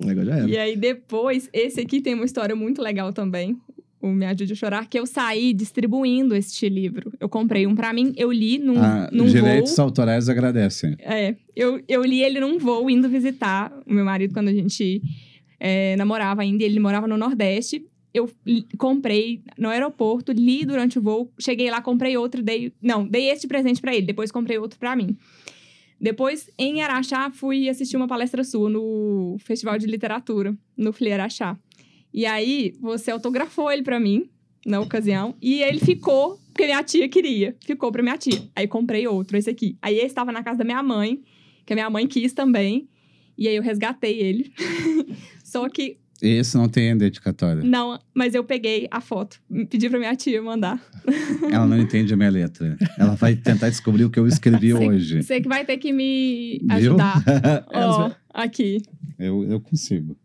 [0.00, 0.48] Agora já era.
[0.50, 3.56] E aí depois, esse aqui tem uma história muito legal também.
[4.04, 7.12] O Me Ajude a Chorar, que eu saí distribuindo este livro.
[7.18, 9.84] Eu comprei um pra mim, eu li num, Ah, num direitos voo.
[9.86, 10.94] autorais agradecem.
[10.98, 15.00] É, eu, eu li ele num voo indo visitar o meu marido quando a gente
[15.58, 16.62] é, namorava ainda.
[16.64, 17.84] Ele morava no Nordeste.
[18.12, 21.32] Eu li- comprei no aeroporto, li durante o voo.
[21.40, 22.72] Cheguei lá, comprei outro, dei...
[22.82, 24.06] Não, dei este presente pra ele.
[24.06, 25.16] Depois comprei outro pra mim.
[26.00, 31.56] Depois, em Araxá, fui assistir uma palestra sua no Festival de Literatura, no FLI Araxá.
[32.14, 34.30] E aí, você autografou ele pra mim,
[34.64, 35.34] na ocasião.
[35.42, 37.56] E ele ficou, porque minha tia queria.
[37.66, 38.40] Ficou pra minha tia.
[38.54, 39.76] Aí comprei outro, esse aqui.
[39.82, 41.20] Aí esse estava na casa da minha mãe,
[41.66, 42.88] que a minha mãe quis também.
[43.36, 44.52] E aí eu resgatei ele.
[45.42, 47.64] Só que, Esse não tem dedicatória.
[47.64, 49.40] não, mas eu peguei a foto.
[49.68, 50.80] Pedi pra minha tia mandar.
[51.50, 52.76] Ela não entende a minha letra.
[52.96, 55.22] Ela vai tentar descobrir o que eu escrevi Sei- hoje.
[55.24, 57.22] Você que vai ter que me ajudar.
[57.74, 58.80] Ó, vão- aqui.
[59.18, 60.16] Eu, eu consigo.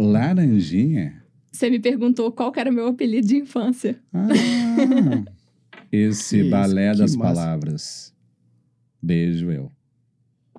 [0.00, 1.22] Laranjinha?
[1.50, 4.00] Você me perguntou qual era o meu apelido de infância.
[4.12, 4.28] Ah,
[5.90, 7.34] esse Que balé isso, das massa.
[7.34, 8.14] palavras.
[9.02, 9.70] Beijo, eu.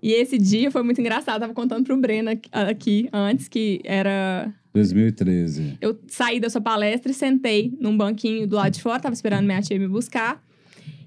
[0.02, 1.36] E esse dia foi muito engraçado.
[1.36, 5.78] Eu tava contando pro Breno aqui, aqui antes que era 2013.
[5.82, 9.46] Eu saí da sua palestra e sentei num banquinho do lado de fora, tava esperando
[9.46, 10.44] minha tia me buscar.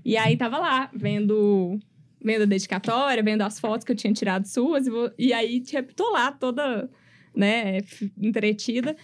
[0.05, 1.79] E aí tava lá, vendo,
[2.25, 4.87] vendo a dedicatória, vendo as fotos que eu tinha tirado suas.
[4.87, 6.89] E, vou- e aí, tipo, tô lá toda,
[7.37, 7.79] né,
[8.21, 8.97] entretida.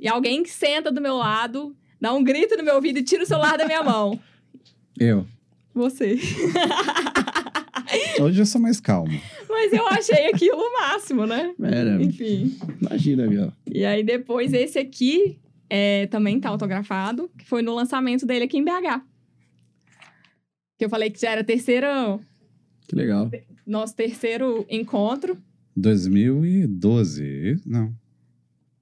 [0.00, 3.22] E alguém que senta do meu lado, dá um grito no meu ouvido e tira
[3.22, 4.18] o celular da minha mão.
[4.98, 5.26] Eu.
[5.74, 6.18] Você.
[8.20, 9.12] Hoje eu sou mais calmo.
[9.48, 11.54] Mas eu achei aquilo o máximo, né?
[11.62, 12.56] Era, Enfim.
[12.80, 13.52] imagina, viu?
[13.70, 18.58] E aí depois esse aqui é, também tá autografado, que foi no lançamento dele aqui
[18.58, 19.02] em BH.
[20.78, 22.20] Que eu falei que já era terceiro,
[22.88, 23.30] Que legal.
[23.66, 25.36] nosso terceiro encontro.
[25.76, 27.60] 2012.
[27.66, 27.92] Não.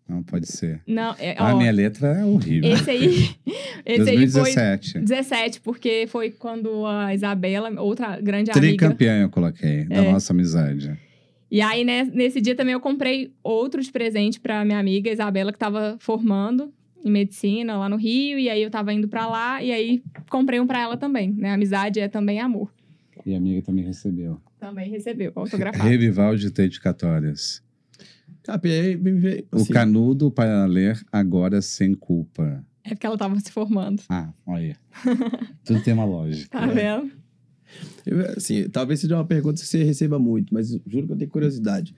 [0.09, 0.81] Não pode ser.
[0.87, 2.71] Não, é, A ó, minha letra é horrível.
[2.73, 3.07] esse aí,
[3.87, 4.99] esse aí foi 2017.
[4.99, 8.61] 17, porque foi quando a Isabela, outra grande amiga.
[8.67, 10.13] Tricampeã eu coloquei, da É.
[10.13, 10.99] nossa amizade.
[11.51, 15.53] E aí, né, nesse dia também eu comprei outro de presente pra minha amiga Isabela,
[15.53, 16.73] que tava formando
[17.05, 20.61] em medicina lá no Rio, e aí eu tava indo pra lá, e aí comprei
[20.61, 21.53] um pra ela também, né?
[21.53, 22.71] Amizade é também amor.
[23.25, 24.39] E a amiga também recebeu.
[24.63, 25.83] Também recebeu, autografado.
[25.91, 27.61] Revival de dedicatórias.
[28.45, 32.65] Capi, aí me vê- O assim, canudo para ler agora sem culpa.
[32.85, 34.05] É porque ela tava se formando.
[34.09, 34.77] Ah, olha.
[35.65, 36.49] Tudo tem uma lógica.
[36.57, 37.11] Tá vendo?
[38.07, 41.31] eu- assim, talvez seja uma pergunta que você receba muito, mas juro que eu tenho
[41.31, 41.93] curiosidade.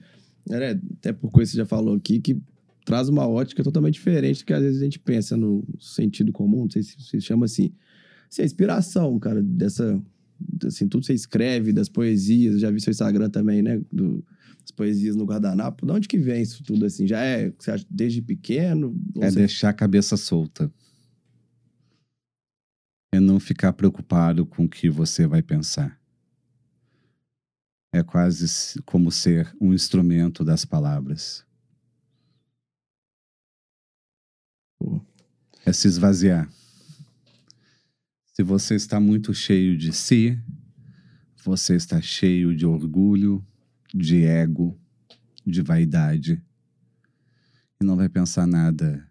[0.49, 2.35] É, né, até por coisa que você já falou aqui, que
[2.83, 6.63] traz uma ótica totalmente diferente do que às vezes a gente pensa no sentido comum,
[6.63, 7.71] não sei se se chama assim.
[8.27, 10.01] Assim, a inspiração, cara, dessa.
[10.65, 13.81] Assim, tudo você escreve, das poesias, já vi seu Instagram também, né?
[13.91, 14.23] Do,
[14.61, 15.85] das poesias no guardanapo.
[15.85, 17.05] De onde que vem isso tudo assim?
[17.07, 18.99] Já é, você acha, desde pequeno?
[19.17, 20.71] É você- deixar a cabeça solta.
[23.13, 25.99] É não ficar preocupado com o que você vai pensar.
[27.93, 31.45] É quase como ser um instrumento das palavras.
[34.77, 34.99] Pô.
[35.65, 36.51] É se esvaziar.
[38.35, 40.37] Se você está muito cheio de si,
[41.41, 43.41] você está cheio de orgulho,
[43.93, 44.77] de ego,
[45.47, 46.43] de vaidade
[47.79, 49.09] e não vai pensar nada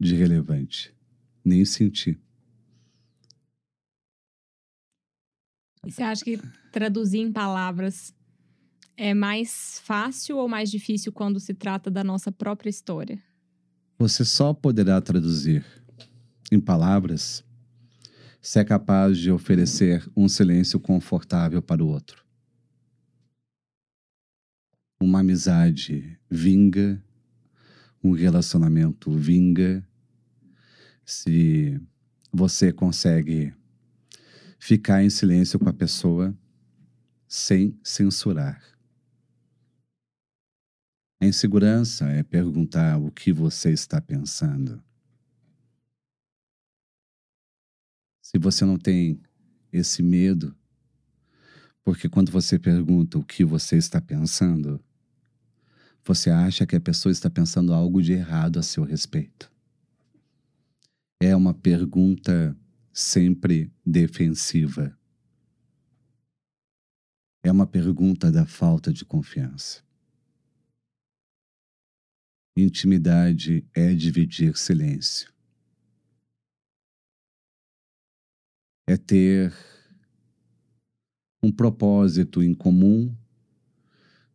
[0.00, 0.94] de relevante,
[1.44, 2.18] nem sentir.
[5.84, 6.40] E você acha que
[6.72, 8.14] traduzir em palavras
[8.96, 13.22] é mais fácil ou mais difícil quando se trata da nossa própria história?
[13.98, 15.66] Você só poderá traduzir
[16.50, 17.45] em palavras
[18.46, 22.24] se é capaz de oferecer um silêncio confortável para o outro.
[25.02, 27.04] Uma amizade vinga,
[28.00, 29.84] um relacionamento vinga,
[31.04, 31.80] se
[32.32, 33.52] você consegue
[34.60, 36.32] ficar em silêncio com a pessoa
[37.26, 38.62] sem censurar.
[41.20, 44.85] A insegurança é perguntar o que você está pensando.
[48.36, 49.18] Se você não tem
[49.72, 50.54] esse medo,
[51.82, 54.78] porque quando você pergunta o que você está pensando,
[56.04, 59.50] você acha que a pessoa está pensando algo de errado a seu respeito.
[61.18, 62.54] É uma pergunta
[62.92, 64.94] sempre defensiva.
[67.42, 69.82] É uma pergunta da falta de confiança.
[72.54, 75.35] Intimidade é dividir silêncio.
[78.86, 79.52] É ter
[81.42, 83.14] um propósito em comum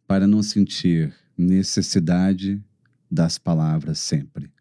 [0.05, 2.63] para não sentir necessidade
[3.09, 4.51] das palavras sempre.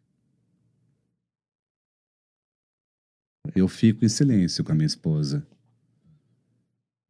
[3.54, 5.46] Eu fico em silêncio com a minha esposa.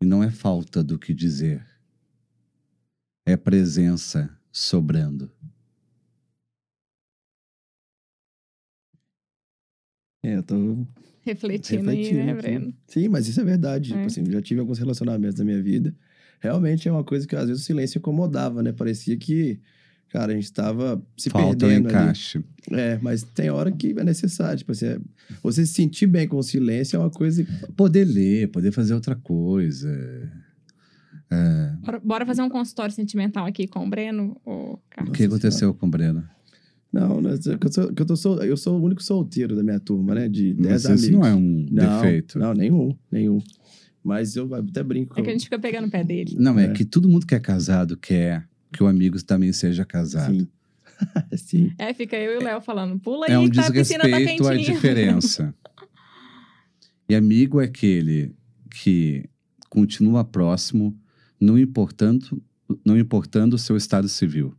[0.03, 1.67] E não é falta do que dizer,
[3.27, 5.31] é presença sobrando.
[10.23, 10.87] É, eu tô
[11.23, 12.21] Refletindo, refletindo.
[12.21, 12.35] aí, né.
[12.35, 12.75] Breno?
[12.87, 13.93] Sim, mas isso é verdade.
[13.93, 13.97] É.
[13.97, 15.95] Tipo assim, já tive alguns relacionamentos na minha vida.
[16.41, 18.73] Realmente é uma coisa que às vezes o silêncio incomodava, né?
[18.73, 19.61] Parecia que,
[20.09, 21.97] cara, a gente estava se Falta o perdendo ali.
[21.97, 22.43] encaixe.
[22.73, 24.59] É, mas tem hora que é necessário.
[24.59, 25.01] Tipo assim, é-
[25.43, 27.47] você se sentir bem com o silêncio é uma coisa.
[27.77, 29.89] Poder ler, poder fazer outra coisa.
[31.31, 35.73] É, Bora, bora fazer um consultório sentimental aqui com o Breno, ô o que aconteceu
[35.73, 36.25] com o Breno?
[36.93, 37.21] Não,
[37.59, 40.15] que eu, sou, que eu, tô, sol- eu sou o único solteiro da minha turma,
[40.15, 40.29] né?
[40.29, 41.03] De 10 Mas amigos.
[41.05, 42.39] isso não é um Não, defeito.
[42.39, 43.39] Não, nenhum, nenhum.
[44.03, 45.19] Mas eu até brinco.
[45.19, 46.35] É que a gente fica pegando o pé dele.
[46.39, 46.73] Não, é, É.
[46.73, 50.35] que todo mundo que é casado quer que o amigo também seja casado.
[50.35, 50.49] Sim.
[51.37, 51.73] Sim.
[51.79, 54.05] É, fica eu e o Léo falando, pula aí É um que tá, a piscina
[54.09, 55.55] tá diferença.
[57.09, 58.35] e amigo é aquele
[58.71, 59.25] que
[59.69, 60.97] continua próximo,
[61.41, 62.43] não importando,
[62.85, 64.55] não importando o seu estado civil.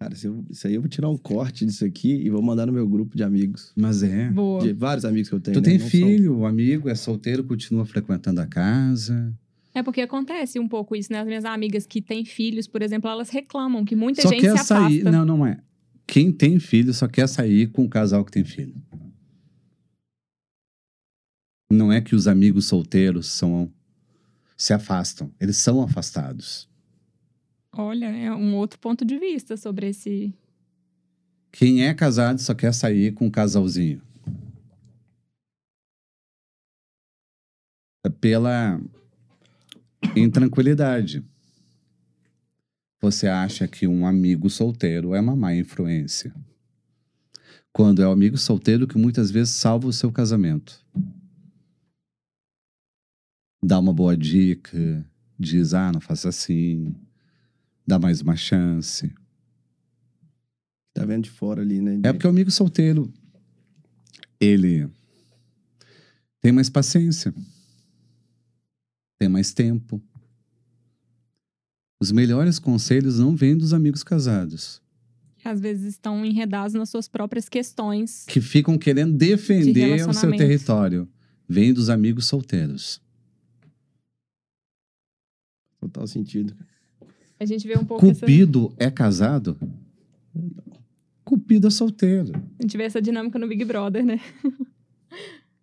[0.00, 2.66] Cara, se eu- isso aí eu vou tirar um corte disso aqui e vou mandar
[2.66, 3.72] no meu grupo de amigos.
[3.76, 4.30] Mas é.
[4.30, 4.62] Boa.
[4.62, 5.54] De vários amigos que eu tenho.
[5.54, 5.70] Tu né?
[5.70, 9.34] tem Não filho, o amigo é solteiro, continua frequentando a casa.
[9.74, 11.20] É porque acontece um pouco isso, né?
[11.20, 14.56] As minhas amigas que têm filhos, por exemplo, elas reclamam que muita só gente quer
[14.58, 15.00] se sair.
[15.00, 15.10] afasta.
[15.10, 15.60] Não, não é.
[16.06, 18.74] Quem tem filho só quer sair com o casal que tem filho.
[21.70, 23.70] Não é que os amigos solteiros são
[24.56, 26.68] se afastam, eles são afastados.
[27.80, 30.34] Olha, é um outro ponto de vista sobre esse.
[31.52, 34.02] Quem é casado só quer sair com um casalzinho.
[38.04, 38.80] É Pela
[40.16, 41.24] intranquilidade.
[43.00, 46.34] Você acha que um amigo solteiro é uma má influência.
[47.72, 50.84] Quando é o amigo solteiro que muitas vezes salva o seu casamento.
[53.62, 55.08] Dá uma boa dica,
[55.38, 56.92] diz, ah, não faça assim,
[57.88, 59.10] dá mais uma chance.
[60.92, 61.98] Tá vendo de fora ali, né?
[62.04, 63.10] É porque o amigo solteiro,
[64.38, 64.86] ele
[66.40, 67.34] tem mais paciência,
[69.18, 70.00] tem mais tempo,
[72.00, 74.80] Os melhores conselhos não vêm dos amigos casados,
[75.44, 78.24] Às vezes estão enredados nas suas próprias questões.
[78.26, 81.08] que ficam querendo defender o seu território.
[81.48, 83.00] Vêm dos amigos solteiros.
[85.80, 86.54] Total sentido.
[87.40, 89.56] A gente vê um pouco essa, Cupido é casado?
[91.24, 92.32] Cupido é solteiro.
[92.58, 94.20] a gente vê essa dinâmica no Big Brother, né?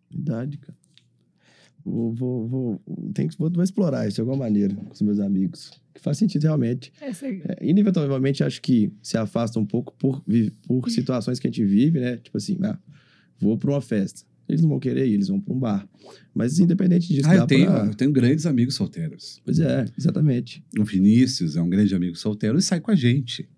[0.10, 0.76] Verdade, cara.
[1.84, 2.82] Vou, vou, vou,
[3.14, 5.72] tem que, vou, vou explorar isso de alguma maneira com os meus amigos.
[5.94, 6.92] Que faz sentido realmente.
[7.00, 10.24] Essa- É, inevitavelmente, acho que se afasta um pouco por,
[10.68, 12.18] por situações que a gente vive, né?
[12.18, 12.78] Tipo assim, ah,
[13.40, 14.24] vou pra uma festa.
[14.48, 15.89] Eles não vão querer ir, eles vão pra um bar.
[16.34, 17.86] Mas independente disso, Ah, eu tenho, pra...
[17.86, 19.41] eu tenho grandes amigos solteiros.
[19.43, 20.64] Pois é, exatamente.
[20.78, 23.50] O Vinícius é um grande amigo solteiro e sai com a gente.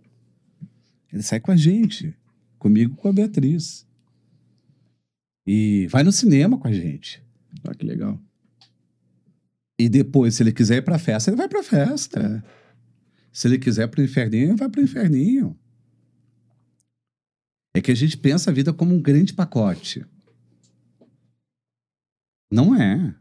[1.11, 2.15] Ele sai com a gente.
[2.57, 3.85] Comigo e com a Beatriz.
[5.45, 7.21] E vai no cinema com a gente.
[7.63, 8.19] Ah, que legal.
[9.79, 12.43] E depois, se ele quiser ir pra festa, ele vai pra festa.
[12.43, 12.57] É.
[13.31, 15.57] Se ele quiser pro inferninho, ele vai pro inferninho.
[17.75, 20.03] É que a gente pensa a vida como um grande pacote.
[22.51, 23.15] Não é.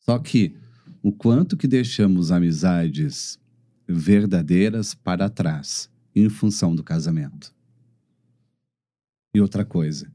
[0.00, 0.56] Só que
[1.02, 3.38] o quanto que deixamos amizades
[3.88, 7.54] verdadeiras para trás em função do casamento.
[9.34, 10.10] E outra coisa.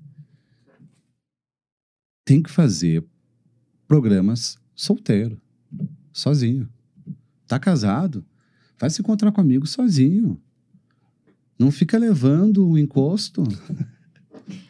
[2.25, 3.05] Tem que fazer
[3.87, 5.41] programas solteiro,
[6.11, 6.69] sozinho.
[7.47, 8.25] Tá casado?
[8.79, 10.41] Vai se encontrar com amigos sozinho.
[11.59, 13.43] Não fica levando o encosto.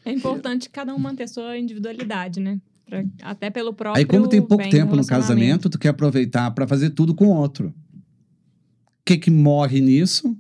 [0.03, 2.59] É importante cada um manter sua individualidade, né?
[2.85, 3.99] Pra- até pelo próprio.
[4.01, 7.73] Aí, como tem pouco tempo no casamento, tu quer aproveitar para fazer tudo com outro.
[7.93, 10.35] O que que morre nisso?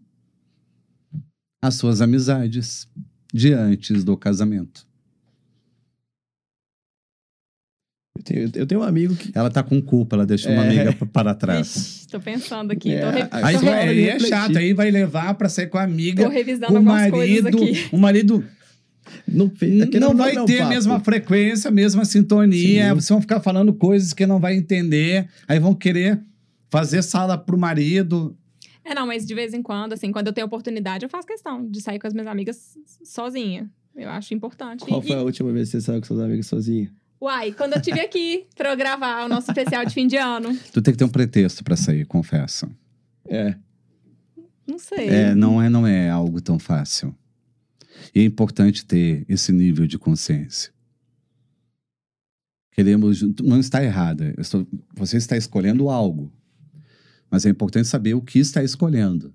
[1.63, 2.87] As suas amizades
[3.33, 4.85] de antes do casamento.
[8.17, 9.31] Eu tenho, eu tenho um amigo que.
[9.33, 10.69] Ela tá com culpa, ela deixou uma É.
[10.69, 11.75] amiga p- para trás.
[11.75, 12.91] Ixi, tô pensando aqui.
[12.91, 15.83] É, tô, re- aí tô Aí, é chato, aí vai levar para sair com a
[15.83, 17.63] amiga, tô revisando o algumas coisas marido.
[17.63, 17.89] aqui.
[17.91, 18.45] O marido
[19.27, 22.89] Não, fez, aquele não é vai um ter a mesma frequência, a mesma sintonia.
[22.89, 22.93] Sim.
[22.93, 25.27] Vocês vão ficar falando coisas que não vai entender.
[25.47, 26.19] Aí vão querer
[26.69, 28.35] fazer sala pro marido.
[28.83, 31.69] É, não, mas de vez em quando, assim, quando eu tenho oportunidade, eu faço questão
[31.69, 33.69] de sair com as minhas amigas sozinha.
[33.95, 34.85] Eu acho importante.
[34.85, 36.91] Qual E- foi a última vez que você saiu com seus amigos sozinha?
[37.21, 40.57] Uai, quando eu tive aqui pra eu gravar o nosso especial de fim de ano.
[40.73, 42.67] Tu tem que ter um pretexto para sair, confesso.
[43.27, 43.53] É.
[44.65, 45.07] Não sei.
[45.09, 47.13] É, não é, não é algo tão fácil.
[48.13, 50.71] E é importante ter esse nível de consciência.
[52.71, 54.33] Queremos, não está errada.
[54.95, 56.31] Você está escolhendo algo,
[57.29, 59.33] mas é importante saber o que está escolhendo.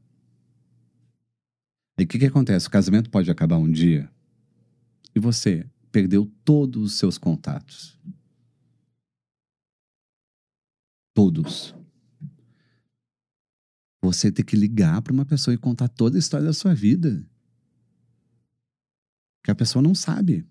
[1.98, 2.68] E o que, que acontece?
[2.68, 4.10] O casamento pode acabar um dia
[5.14, 7.98] e você perdeu todos os seus contatos.
[11.14, 11.74] Todos.
[14.02, 17.26] Você tem que ligar para uma pessoa e contar toda a história da sua vida.
[19.46, 20.44] Que a pessoa não sabe.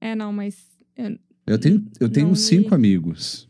[0.00, 0.70] É, não, mas.
[0.96, 1.18] eu-
[1.48, 3.48] Eu tenho, eu tenho Não cinco amigos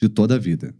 [0.00, 0.72] de toda a vida.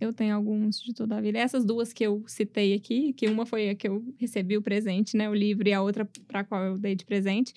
[0.00, 1.38] Eu tenho alguns de toda a vida.
[1.40, 5.16] Essas duas que eu citei aqui, que uma foi a que eu recebi o presente,
[5.16, 5.28] né?
[5.28, 7.52] O livro, e a outra para qual eu dei de presente,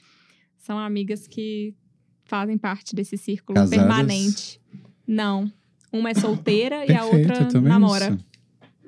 [0.58, 1.76] são amigas que
[2.24, 3.78] fazem parte desse círculo Casadas?
[3.80, 4.60] permanente.
[5.06, 5.52] Não.
[5.94, 8.10] Uma é solteira e a Perfeito, outra namora.
[8.16, 8.26] isso.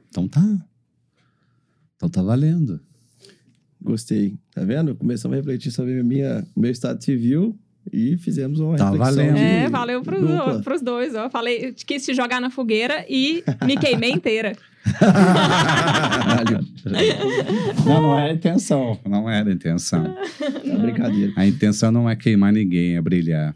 [0.10, 0.68] Então tá.
[1.96, 2.82] Então tá valendo.
[3.82, 4.34] Gostei.
[4.54, 4.96] Tá vendo?
[4.96, 7.58] Começamos a refletir sobre minha, meu estado civil
[7.94, 9.16] e fizemos uma Tá reflexão.
[9.16, 9.36] valendo.
[9.36, 10.62] de É, valeu pros, dupla.
[10.62, 11.16] pros dois.
[11.16, 11.30] Ó.
[11.30, 14.54] Falei, quis te jogar na fogueira e me queimei inteira.
[17.86, 19.00] Não, não era a intenção.
[19.06, 20.18] Não era a intenção.
[20.66, 21.34] É brincadeira.
[21.36, 23.56] A intenção não é queimar ninguém, é brilhar.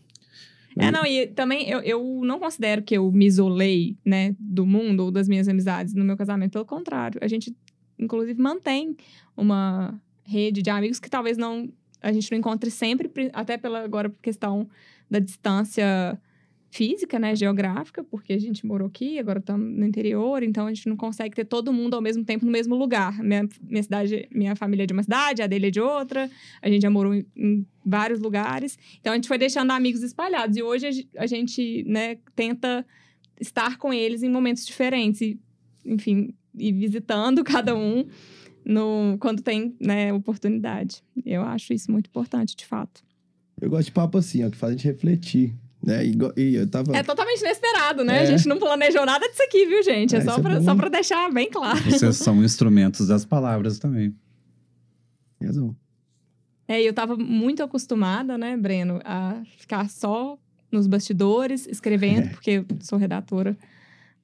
[0.78, 5.02] É, não, e também eu, eu não considero que eu me isolei, né, do mundo
[5.04, 6.52] ou das minhas amizades no meu casamento.
[6.54, 7.54] Pelo contrário, a gente,
[8.00, 8.96] inclusive, mantém
[9.36, 9.94] uma
[10.32, 11.70] rede de amigos que talvez não
[12.02, 14.68] a gente não encontre sempre, até pela agora por questão
[15.08, 16.20] da distância
[16.72, 20.88] física, né, geográfica, porque a gente morou aqui, agora estamos no interior, então a gente
[20.88, 23.22] não consegue ter todo mundo ao mesmo tempo no mesmo lugar.
[23.22, 26.30] Minha, minha cidade, minha família é de uma cidade, a dele é de outra,
[26.62, 28.80] a gente já morou em, em vários lugares.
[29.00, 30.56] Então a gente foi deixando amigos espalhados.
[30.56, 32.86] E hoje a a gente, né, tenta
[33.40, 35.22] estar com eles em momentos diferentes.
[35.22, 35.40] E,
[35.86, 38.08] enfim, e visitando cada um
[38.72, 41.04] no, quando tem né, oportunidade.
[41.26, 43.04] Eu acho isso muito importante, de fato.
[43.60, 45.54] Eu gosto de papo assim, ó, que faz a gente refletir.
[45.84, 46.06] Né?
[46.06, 46.96] E, e eu tava.
[46.96, 48.20] É totalmente inesperado, né?
[48.20, 48.22] É.
[48.22, 50.16] A gente não planejou nada disso aqui, viu, gente?
[50.16, 50.90] É, É, só, isso é bom.
[50.90, 51.80] deixar bem claro.
[51.90, 54.16] Vocês são instrumentos das palavras também.
[55.44, 55.76] Razão.
[56.68, 60.38] É, eu tava muito acostumada, né, Breno, a ficar só
[60.72, 62.30] nos bastidores, escrevendo, É.
[62.30, 63.58] porque eu sou redatora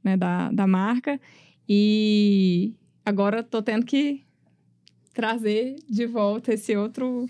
[0.04, 1.20] né, da, da marca.
[1.68, 2.74] E
[3.04, 4.24] agora tô tendo que
[5.18, 7.28] trazer de volta esse outro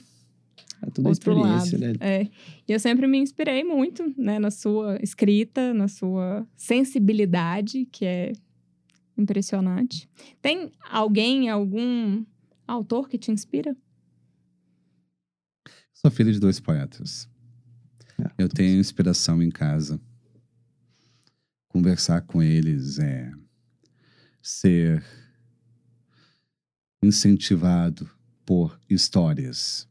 [0.83, 1.97] É tudo outro experiência, lado.
[1.99, 2.05] né?
[2.05, 2.23] É.
[2.67, 8.33] E eu sempre me inspirei muito, né, na sua escrita, na sua sensibilidade, que é
[9.17, 10.09] impressionante.
[10.41, 12.25] Tem alguém, algum
[12.67, 13.73] autor que te inspira?
[15.93, 17.29] Sou filho de dois poetas.
[18.21, 19.97] Ah, Eu tenho inspiração em casa.
[21.69, 23.31] Conversar com eles é
[24.41, 25.03] ser
[27.07, 28.09] incentivado
[28.45, 29.87] por histórias.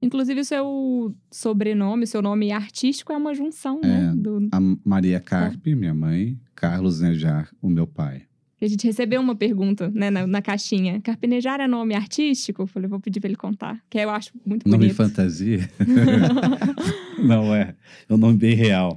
[0.00, 3.86] Inclusive, o seu sobrenome, seu nome artístico é uma junção, É.
[3.88, 4.14] né?
[4.16, 4.48] Do...
[4.52, 8.22] A Maria Carpe, minha mãe, Carlos Nejar, o meu pai.
[8.60, 11.00] A gente recebeu uma pergunta, né, na, na caixinha.
[11.00, 12.62] Carpinejar é nome artístico?
[12.62, 13.80] Eu falei, vou pedir pra ele contar.
[13.88, 14.96] Que eu acho muito Nome bonito.
[14.96, 15.68] fantasia?
[17.22, 17.74] Não é.
[18.08, 18.96] É um nome bem real.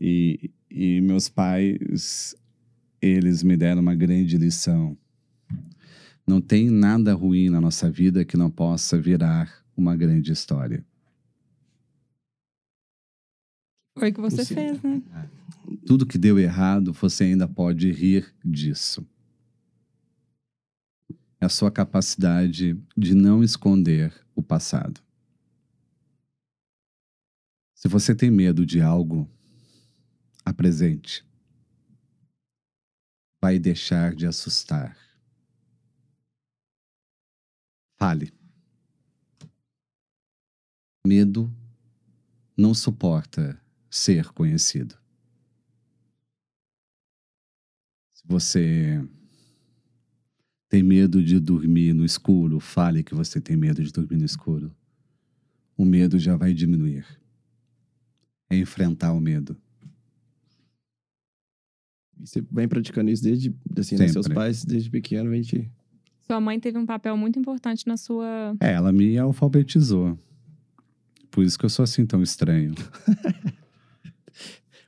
[0.00, 2.34] E, e meus pais,
[3.00, 4.96] eles me deram uma grande lição.
[6.26, 10.84] Não tem nada ruim na nossa vida que não possa virar uma grande história.
[13.96, 14.54] Foi o que você Sim.
[14.54, 15.02] fez, né?
[15.86, 19.06] Tudo que deu errado, você ainda pode rir disso.
[21.40, 25.00] É a sua capacidade de não esconder o passado.
[27.74, 29.30] Se você tem medo de algo,
[30.44, 31.24] apresente.
[33.40, 35.05] Vai deixar de assustar.
[38.06, 38.32] Fale.
[41.04, 41.52] Medo
[42.56, 44.96] não suporta ser conhecido.
[48.14, 49.04] Se você
[50.68, 54.72] tem medo de dormir no escuro, fale que você tem medo de dormir no escuro.
[55.76, 57.04] O medo já vai diminuir.
[58.48, 59.60] É enfrentar o medo.
[62.16, 65.68] E você vem praticando isso desde, assim, seus pais, desde pequeno, vem te...
[66.26, 68.56] Sua mãe teve um papel muito importante na sua.
[68.60, 70.18] É, ela me alfabetizou.
[71.30, 72.74] Por isso que eu sou assim tão estranho.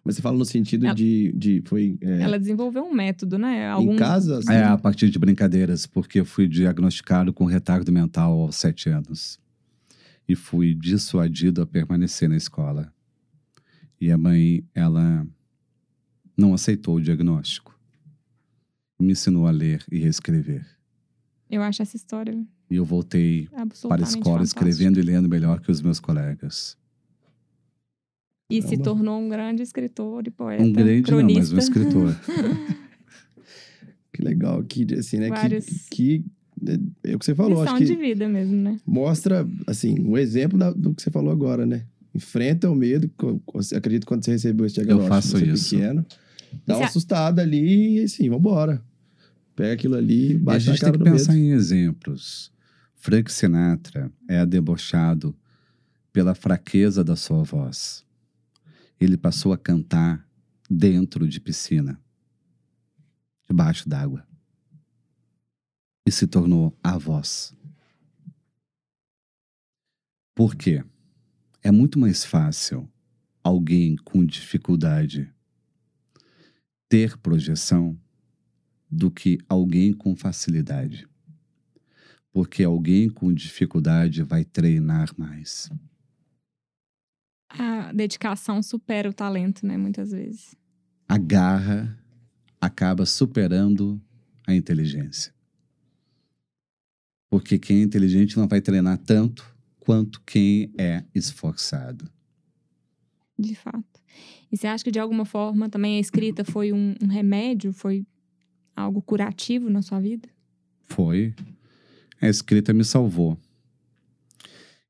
[0.04, 1.62] Mas você fala no sentido Ela- de, de...
[1.66, 3.68] Foi é, Ela desenvolveu um método, né?
[3.68, 3.92] Algum...
[3.92, 4.38] em casa?
[4.38, 4.50] assim?
[4.50, 9.38] É, a partir de brincadeiras, porque eu fui diagnosticado com retardo mental aos sete anos.
[10.26, 12.92] E fui dissuadido a permanecer na escola.
[14.00, 15.26] E a mãe, ela
[16.36, 17.78] não aceitou o diagnóstico.
[18.98, 20.66] Me ensinou a ler e reescrever.
[21.50, 22.38] Eu acho essa história
[22.70, 24.42] E eu voltei para a escola fantástica.
[24.44, 26.76] escrevendo e lendo melhor que os meus colegas.
[28.50, 30.62] E se tornou um grande escritor e poeta.
[30.62, 31.54] Um grande não, mas cronista.
[31.54, 32.16] um escritor.
[34.12, 35.28] Que legal, que, assim, né?
[35.28, 36.24] Vários- Que, que
[37.04, 38.80] é o que você falou, Lição acho que de vida mesmo, né?
[38.84, 41.84] mostra, assim, um exemplo da- do que você falou agora, né?
[42.12, 43.08] Enfrenta o medo,
[43.76, 45.70] acredito que quando você recebeu esse diagnóstico, faço você isso.
[45.76, 46.04] pequeno,
[46.66, 48.82] dá uma Você- assustada ali e assim, vambora.
[49.58, 51.44] Pega aquilo ali, E a bate na gente tem cara que pensar medo.
[51.44, 52.52] em exemplos.
[52.94, 55.36] Frank Sinatra é debochado
[56.12, 58.06] pela fraqueza da sua voz.
[59.00, 60.24] Ele passou a cantar
[60.70, 62.00] dentro de piscina,
[63.48, 64.24] debaixo d'água,
[66.06, 67.52] e se tornou a voz.
[70.36, 70.84] Por quê?
[71.64, 72.88] É muito mais fácil
[73.42, 75.28] alguém com dificuldade
[76.88, 77.98] ter projeção
[78.90, 81.06] do que alguém com facilidade.
[82.32, 85.70] Porque alguém com dificuldade vai treinar mais.
[87.48, 89.76] A dedicação supera o talento, né?
[89.76, 90.54] Muitas vezes.
[91.08, 91.98] A garra
[92.60, 94.00] acaba superando
[94.46, 95.32] a inteligência.
[97.30, 102.10] Porque quem é inteligente não vai treinar tanto quanto quem é esforçado.
[103.38, 104.02] De fato.
[104.50, 107.72] E você acha que de alguma forma também a escrita foi um, um remédio?
[107.72, 108.06] Foi
[108.78, 110.28] algo curativo na sua vida?
[110.86, 111.34] Foi.
[112.20, 113.38] A escrita me salvou.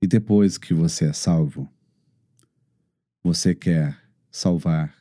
[0.01, 1.69] E depois que você é salvo,
[3.23, 4.95] você quer salvar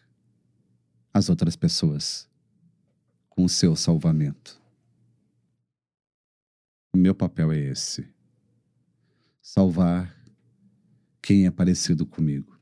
[1.13, 2.27] as outras pessoas
[3.29, 4.59] com o seu salvamento.
[6.95, 8.07] Meu papel é esse:
[9.39, 10.15] salvar
[11.21, 12.56] quem é parecido comigo.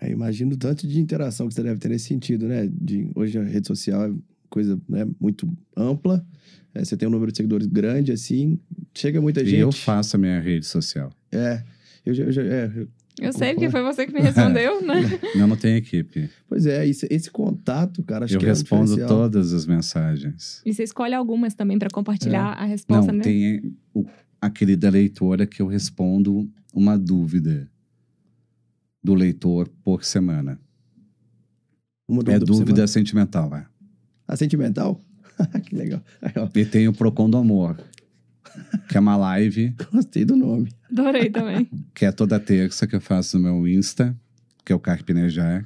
[0.00, 2.68] É, imagino o tanto de interação que você deve ter nesse sentido, né?
[2.72, 4.12] De, hoje a rede social é
[4.48, 6.24] coisa né, muito ampla.
[6.74, 8.58] É, você tem um número de seguidores grande, assim.
[8.94, 9.56] Chega muita gente.
[9.56, 11.10] E eu faço a minha rede social.
[11.30, 11.62] É.
[12.06, 12.88] Eu já, eu já- é, eu-
[13.20, 14.94] Eu sei, porque foi você que me respondeu, né?
[15.34, 16.30] Eu não tenho equipe.
[16.48, 19.08] pois é, esse, esse contato, cara, acho eu que é um respondo diferencial.
[19.08, 20.62] todas as mensagens.
[20.64, 23.22] E você escolhe algumas também para compartilhar a Não, resposta, né?
[23.22, 24.06] tem o,
[24.40, 27.68] aquele da leitora que eu respondo uma dúvida
[29.02, 30.60] do leitor por semana.
[32.08, 32.86] Uma É por dúvida semana.
[32.88, 33.66] sentimental, é.
[34.26, 35.04] A sentimental?
[35.64, 36.02] que legal.
[36.20, 37.82] Aí, E tem o Procon do Amor,
[38.88, 40.72] que é uma live gostei do nome.
[40.90, 41.68] Adorei também.
[41.94, 44.16] que é toda terça que eu faço no meu Insta,
[44.64, 45.64] que é o Carpinejar,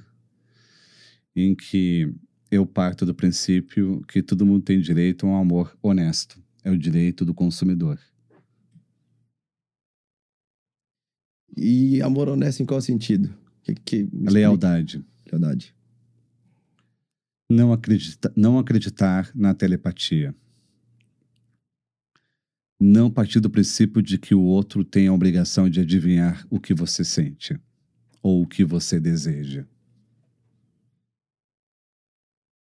[1.35, 2.15] em que
[2.51, 6.41] eu parto do princípio que todo mundo tem direito a um amor honesto.
[6.63, 7.99] É o direito do consumidor.
[11.57, 13.35] E amor honesto em qual sentido?
[13.63, 15.05] Que, que, lealdade.
[15.31, 15.75] Lealdade.
[17.51, 20.35] Não, acredita, não acreditar na telepatia.
[22.81, 26.75] Não partir do princípio de que o outro tem a obrigação de adivinhar o que
[26.75, 27.59] você sente
[28.23, 29.65] ou o que você deseja.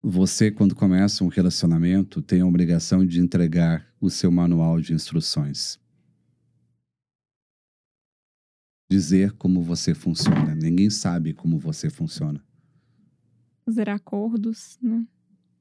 [0.03, 5.79] Você, quando começa um relacionamento, tem a obrigação de entregar o seu manual de instruções.
[8.91, 10.55] Dizer como você funciona.
[10.55, 12.41] Ninguém sabe como você funciona.
[13.67, 15.05] Fazer acordos, né?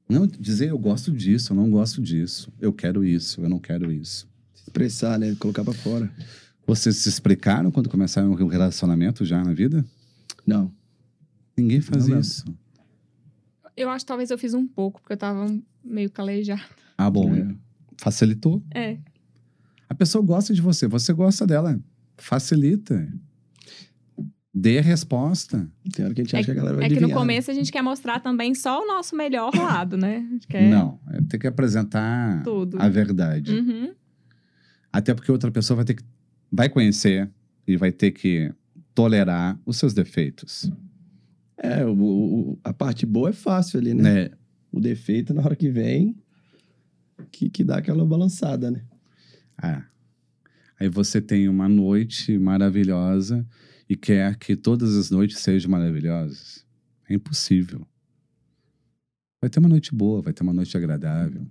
[0.08, 3.92] Não dizer eu gosto disso, eu não gosto disso, eu quero isso, eu não quero
[3.92, 4.26] isso.
[4.54, 5.34] Se expressar, né?
[5.38, 6.10] Colocar pra fora.
[6.66, 9.84] Vocês se explicaram quando começaram um relacionamento já na vida?
[10.46, 10.72] Não.
[11.56, 12.20] Ninguém faz Não, não.
[12.20, 12.44] isso.
[13.76, 15.46] Eu acho que talvez eu fiz um pouco, porque eu tava
[15.84, 16.62] meio calejada.
[16.96, 17.54] Ah, bom, É.
[17.98, 18.62] facilitou.
[18.74, 18.96] É.
[19.88, 21.78] A pessoa gosta de você, você gosta dela.
[22.18, 23.08] Facilita.
[24.52, 25.70] Dê a resposta.
[25.94, 27.20] Tem hora que a gente acha que a galera vai É que no adivinhar, né?
[27.22, 30.26] começo a gente quer mostrar também só o nosso melhor lado, né?
[30.48, 32.80] Quer Não, é ter que apresentar tudo.
[32.80, 33.52] a verdade.
[33.54, 33.94] Uhum.
[34.92, 36.02] Até porque outra pessoa vai ter que
[36.50, 37.30] vai conhecer
[37.66, 38.52] e vai ter que
[38.94, 40.68] tolerar os seus defeitos.
[41.58, 44.02] É, o, o- a parte boa é fácil ali, né?
[44.24, 44.30] Né?
[44.72, 46.16] O defeito, na hora que vem,
[47.30, 48.82] que, que dá aquela balançada, né?
[49.56, 49.84] Ah.
[50.78, 53.46] Aí você tem uma noite maravilhosa
[53.88, 56.64] e quer que todas as noites sejam maravilhosas.
[57.08, 57.86] É impossível.
[59.40, 61.46] Vai ter uma noite boa, vai ter uma noite agradável.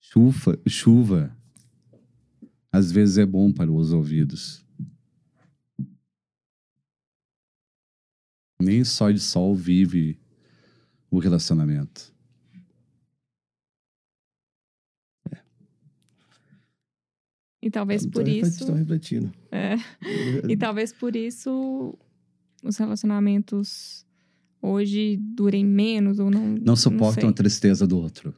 [0.00, 1.36] Chuva, chuva
[2.70, 4.64] às vezes é bom para os ouvidos.
[8.60, 10.18] Nem só de sol vive
[11.10, 12.11] o relacionamento.
[17.62, 18.66] E talvez Tô- por isso.
[18.66, 19.32] Tô refletindo.
[19.50, 19.76] É.
[20.50, 21.96] E talvez por isso
[22.62, 24.04] os relacionamentos
[24.60, 26.56] hoje durem menos ou não.
[26.56, 27.34] Não suportam a sei.
[27.34, 28.30] tristeza do outro.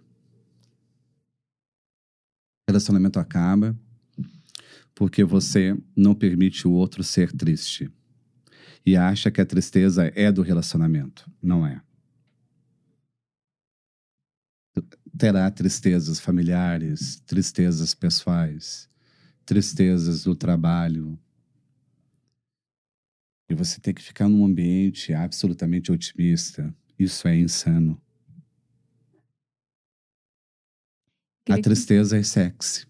[2.68, 3.76] O relacionamento acaba
[4.94, 7.90] porque você não permite o outro ser triste.
[8.86, 11.30] E acha que a tristeza é do relacionamento.
[11.42, 11.80] Não é.
[15.16, 18.88] Terá tristezas familiares, tristezas pessoais,
[19.44, 21.18] tristezas do trabalho.
[23.48, 26.74] E você tem que ficar num ambiente absolutamente otimista.
[26.98, 28.00] Isso é insano.
[31.48, 32.86] A tristeza é sexy.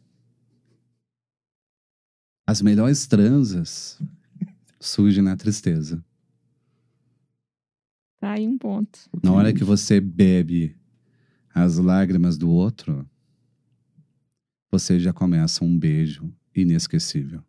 [2.47, 4.01] As melhores transas
[4.79, 6.05] surgem na tristeza.
[8.21, 9.11] Tá aí um ponto.
[9.23, 10.77] Na hora que você bebe
[11.53, 13.09] as lágrimas do outro,
[14.71, 17.43] você já começa um beijo inesquecível.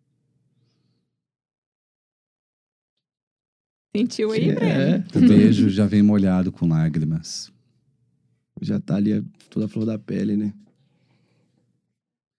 [3.96, 7.50] Sentiu aí, é, O beijo já vem molhado com lágrimas.
[8.62, 10.54] já tá ali toda a flor da pele, né?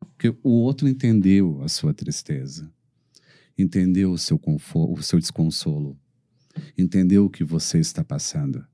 [0.01, 2.71] Porque o outro entendeu a sua tristeza,
[3.57, 5.99] entendeu o seu, conforto, o seu desconsolo,
[6.77, 8.67] entendeu o que você está passando.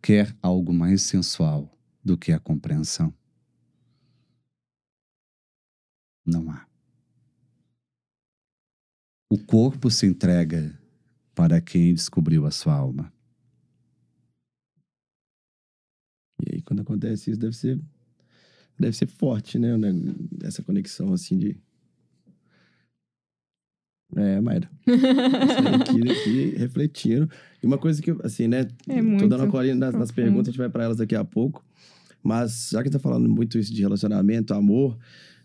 [0.00, 1.70] Quer algo mais sensual
[2.04, 3.14] do que a compreensão?
[6.24, 6.71] Não há.
[9.32, 10.78] O corpo se entrega
[11.34, 13.10] para quem descobriu a sua alma.
[16.38, 17.80] E aí, quando acontece isso, deve ser,
[18.78, 19.70] deve ser forte, né?
[20.44, 21.56] Essa conexão, assim, de...
[24.14, 24.70] É, Mayra.
[24.86, 27.26] Aí aqui, aqui, refletindo.
[27.62, 28.68] E uma coisa que, eu, assim, né?
[28.86, 31.24] É Tô dando uma colinha nas, nas perguntas, a gente vai pra elas daqui a
[31.24, 31.64] pouco.
[32.22, 34.98] Mas, já que tá falando muito isso de relacionamento, amor,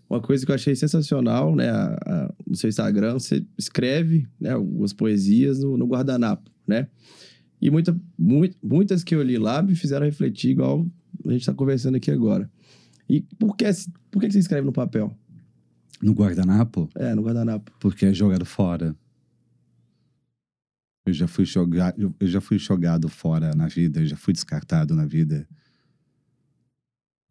[0.10, 1.70] uma coisa que eu achei sensacional, né?
[1.70, 6.88] a- a- no seu Instagram, você escreve né, algumas poesias no, no guardanapo, né?
[7.62, 10.86] E muita, mui- muitas que eu li lá me fizeram refletir, igual
[11.26, 12.50] a gente tá conversando aqui agora.
[13.10, 13.66] E por que,
[14.12, 15.12] por que você escreve no papel?
[16.02, 17.72] No guardanapo, É, no guardanapo.
[17.80, 18.96] porque é jogado fora.
[21.06, 24.94] Eu já fui jogado, eu já fui jogado fora na vida, eu já fui descartado
[24.94, 25.48] na vida.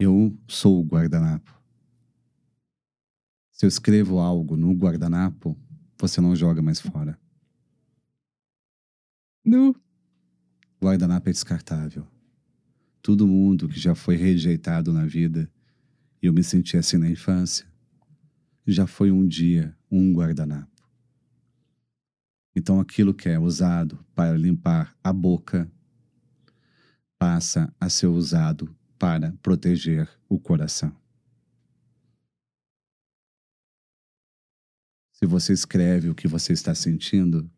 [0.01, 1.55] Eu sou o guardanapo.
[3.57, 5.57] Se eu escrevo algo no guardanapo,
[5.99, 7.19] você não joga mais fora.
[9.43, 9.75] Nu.
[10.79, 12.07] Guardanapo é descartável.
[13.01, 15.51] Todo mundo que já foi rejeitado na vida,
[16.23, 17.67] e eu me senti assim na infância,
[18.67, 20.87] já foi um dia um guardanapo.
[22.55, 25.71] Então aquilo que é usado para limpar a boca
[27.19, 31.06] passa a ser usado para proteger o coração.
[35.17, 37.51] Se você escreve o que você está sentindo,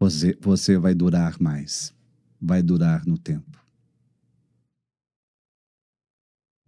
[0.00, 1.94] você, você vai durar mais,
[2.40, 3.62] vai durar no tempo.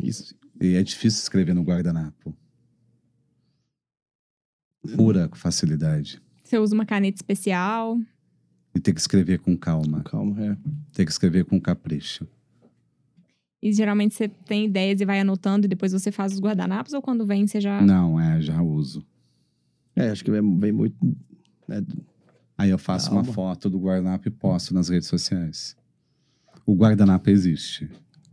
[0.02, 0.34] Isso.
[0.60, 2.36] E é difícil escrever no guardanapo.
[4.94, 6.20] Pura facilidade.
[6.44, 7.98] Você usa uma caneta especial.
[8.74, 10.56] E tem que escrever com calma, Calma, é.
[10.92, 12.28] tem que escrever com capricho.
[13.62, 17.02] E geralmente você tem ideias e vai anotando e depois você faz os guardanapos ou
[17.02, 17.80] quando vem você já.
[17.82, 19.04] Não, é, já uso.
[19.96, 20.94] É, acho que vem, vem muito.
[21.66, 21.84] né,
[22.56, 23.32] Aí eu faço uma Calma.
[23.32, 25.76] foto do guardanapo e posto nas redes sociais.
[26.64, 27.88] O guardanapo existe.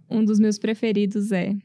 [0.09, 1.55] Um dos meus preferidos é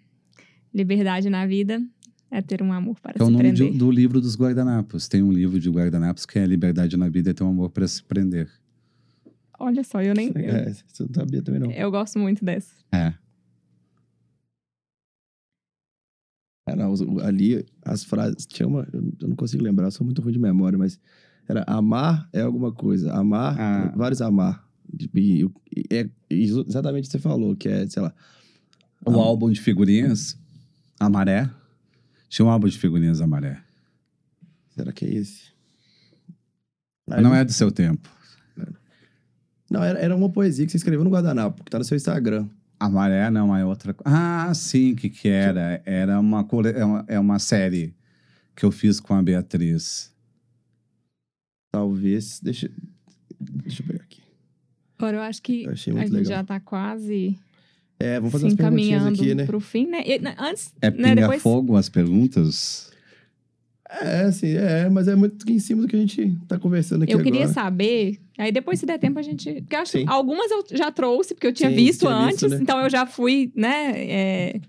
[0.72, 1.82] Liberdade na vida
[2.30, 3.78] é ter um amor para É o se nome de- prender.
[3.78, 5.08] do livro dos guardanapos.
[5.08, 7.86] Tem um livro de guardanapos que é Liberdade na Vida é ter um amor para
[7.88, 8.48] se prender.
[9.58, 10.28] Olha só, eu nem.
[10.28, 11.70] eu- É, você não sabia também, não.
[11.72, 12.72] Eu gosto muito dessa.
[12.92, 13.12] É.
[16.88, 18.46] Os- ali as frases.
[18.46, 18.86] Tinha uma.
[18.92, 20.98] Eu eu não consigo lembrar, eu sou muito ruim de memória, mas
[21.48, 23.12] era amar é alguma coisa.
[23.12, 23.92] Amar, Ah.
[23.96, 24.64] vários amar.
[25.14, 28.12] E, e- é exatamente o que você falou, que é, sei lá.
[29.04, 29.24] O Ah.
[29.24, 30.36] álbum de figurinhas,
[30.98, 31.48] A Maré.
[32.28, 33.62] Tinha um álbum de figurinhas A Maré.
[34.70, 35.50] Será que é esse?
[37.06, 38.08] Mas não é do seu tempo.
[39.70, 42.48] Não, era, era uma poesia que você escreveu no guardanapo, que tá no seu Instagram.
[42.80, 44.16] A Maré não é outra coisa.
[44.16, 45.82] Ah, sim, o que que era?
[45.84, 47.94] Era uma, cole- é uma, é uma série
[48.56, 50.10] que eu fiz com a Beatriz.
[51.72, 52.40] Talvez.
[52.40, 52.70] Deixa,
[53.38, 54.22] deixa eu pegar aqui.
[54.98, 56.38] Agora eu acho que Eu achei a muito gente legal.
[56.38, 57.38] já tá quase
[57.98, 59.44] É, vamos fazer se umas perguntinhas encaminhando aqui, né?
[59.46, 60.02] pro fim, né?
[60.06, 61.42] E, né, antes, É né, depois...
[61.42, 62.90] pinga-fogo as perguntas?
[63.92, 67.12] É, assim, é, mas é muito em cima do que a gente tá conversando aqui
[67.12, 67.52] Eu queria agora.
[67.54, 69.52] saber, aí depois se der tempo a gente...
[69.62, 70.04] Porque eu acho que Sim.
[70.06, 72.58] algumas eu já trouxe, porque eu tinha Sim, visto tinha antes, visto, né?
[72.62, 73.92] então eu já fui, né...
[73.96, 74.60] é,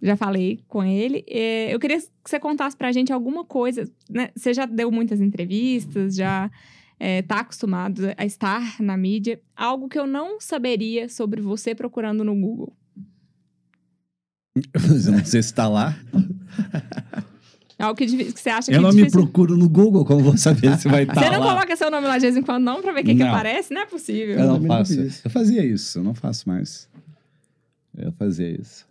[0.00, 1.22] Já falei com ele.
[1.28, 4.30] É, Eu queria que você contasse pra gente alguma coisa, né?
[4.34, 6.50] Você já deu muitas entrevistas, já
[6.98, 9.38] é, tá acostumado a estar na mídia.
[9.54, 12.72] Algo que eu não saberia sobre você procurando no Google.
[14.74, 15.96] Eu não sei se está lá.
[17.82, 20.36] Algo que, divi- que você acha Eu que não me procuro no Google, como vou
[20.38, 21.46] saber se vai estar Você não lá?
[21.54, 23.74] coloca seu nome lá de vez em quando, não, pra ver o que, que aparece?
[23.74, 24.36] Não é possível.
[24.38, 25.00] Eu não faço.
[25.00, 25.20] isso.
[25.24, 26.88] Eu fazia isso, eu não faço mais.
[27.96, 28.86] Eu fazia isso.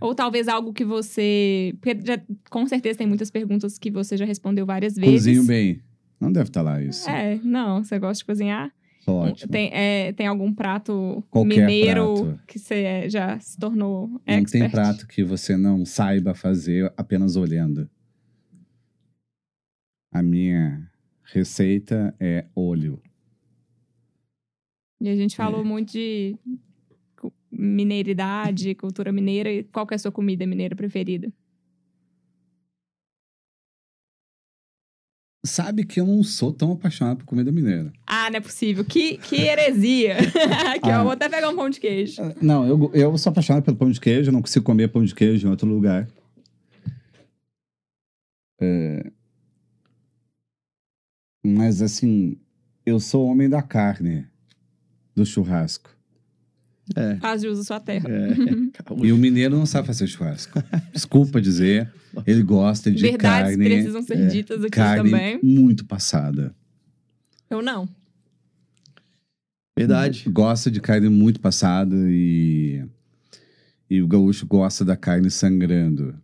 [0.00, 1.74] Ou talvez algo que você.
[1.80, 2.20] Porque já-
[2.50, 5.12] com certeza tem muitas perguntas que você já respondeu várias vezes.
[5.14, 5.80] Cozinho bem.
[6.20, 7.08] Não deve estar lá isso.
[7.08, 8.70] É, não, você gosta de cozinhar?
[9.08, 9.50] Só ótimo.
[9.52, 12.40] Tem, é, tem algum prato Qualquer mineiro prato.
[12.46, 14.50] que você é, já se tornou Não expert?
[14.50, 17.88] tem prato que você não saiba fazer apenas olhando.
[20.12, 20.90] A minha
[21.24, 23.00] receita é olho.
[25.00, 25.36] E a gente É.
[25.36, 26.36] falou muito de
[27.50, 29.50] mineiridade, cultura mineira.
[29.50, 31.32] E qual é a sua comida mineira preferida?
[35.48, 37.92] Sabe que eu não sou tão apaixonado por comida mineira.
[38.06, 38.84] Ah, não é possível.
[38.84, 40.16] Que, que heresia.
[40.82, 41.02] Ó, Ah.
[41.02, 42.20] vou até pegar um pão de queijo.
[42.40, 45.14] Não, eu, eu sou apaixonado pelo pão de queijo, eu não consigo comer pão de
[45.14, 46.06] queijo em outro lugar.
[48.60, 49.10] É,
[51.44, 52.36] Mas assim,
[52.84, 54.26] eu sou homem da carne,
[55.14, 55.90] do churrasco.
[56.96, 57.16] É.
[57.16, 58.08] Faz jus à sua terra.
[58.08, 58.28] é.
[59.04, 60.62] E o mineiro não sabe fazer churrasco.
[60.92, 61.92] Desculpa dizer,
[62.26, 65.40] ele gosta de Verdades carne, precisam ser ditas aqui carne também.
[65.42, 66.54] muito passada.
[67.50, 67.88] Eu não.
[69.76, 70.24] Verdade.
[70.30, 72.84] Gosta de carne muito passada e
[73.90, 76.14] e o gaúcho gosta da carne sangrando.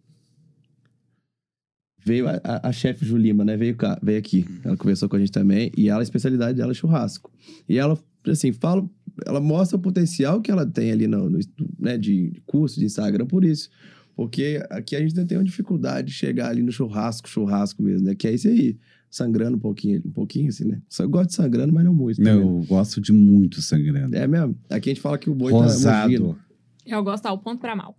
[2.04, 3.56] Veio a, a, a chefe Julima, né?
[3.56, 4.44] Veio, cá, veio aqui.
[4.62, 5.72] Ela conversou com a gente também.
[5.76, 7.30] E ela, a especialidade dela é churrasco.
[7.66, 8.86] E ela, assim, fala.
[9.26, 11.38] Ela mostra o potencial que ela tem ali no, no
[11.78, 13.68] né, de curso de Instagram por isso.
[14.16, 18.06] Porque aqui a gente ainda tem uma dificuldade de chegar ali no churrasco, churrasco mesmo,
[18.06, 18.14] né?
[18.14, 18.76] Que é isso aí.
[19.10, 20.80] Sangrando um pouquinho, um pouquinho assim, né?
[20.88, 22.16] Só gosto de sangrando, mas não muito.
[22.16, 22.34] também.
[22.34, 24.16] Eu gosto de muito sangrando.
[24.16, 24.56] É mesmo?
[24.68, 26.10] Aqui a gente fala que o boi tá Rosado.
[26.10, 26.38] mugindo.
[26.86, 27.96] Eu gosto ao ponto pra mal.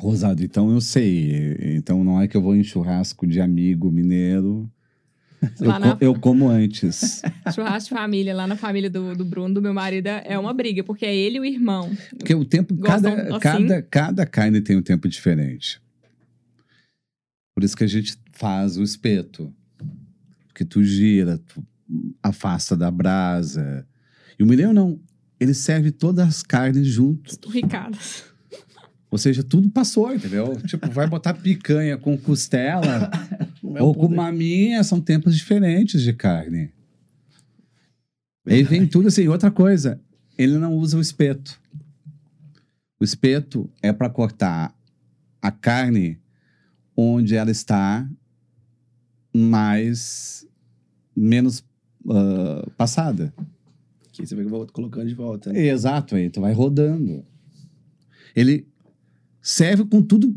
[0.00, 1.56] Rosado, então eu sei.
[1.76, 4.70] Então não é que eu vou em churrasco de amigo mineiro.
[5.60, 7.22] Eu, na- eu como antes.
[7.54, 10.82] Churrasco de família, lá na família do, do Bruno, do meu marido, é uma briga,
[10.82, 11.96] porque é ele e o irmão.
[12.16, 13.38] Porque o tempo, cada, assim?
[13.38, 15.80] cada, cada carne tem um tempo diferente.
[17.54, 19.52] Por isso que a gente faz o espeto.
[20.48, 21.64] Porque tu gira, tu
[22.22, 23.86] afasta da brasa.
[24.38, 25.00] E o mineiro não.
[25.40, 27.30] Ele serve todas as carnes junto.
[27.30, 28.24] Esturricadas.
[29.10, 30.60] Ou seja, tudo passou, entendeu?
[30.66, 33.10] tipo, vai botar picanha com costela
[33.74, 36.70] é ou com maminha, são tempos diferentes de carne.
[38.46, 39.28] Aí vem tudo assim.
[39.28, 40.00] Outra coisa,
[40.36, 41.60] ele não usa o espeto.
[43.00, 44.74] O espeto é para cortar
[45.40, 46.18] a carne
[46.96, 48.08] onde ela está
[49.34, 50.46] mais
[51.14, 51.64] menos
[52.08, 53.32] ah, passada.
[54.12, 55.52] Que você vai colocando de volta.
[55.52, 55.66] Né?
[55.66, 57.24] Exato, aí tu vai rodando.
[58.34, 58.66] Ele
[59.40, 60.34] serve com tudo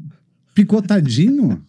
[0.54, 1.64] picotadinho.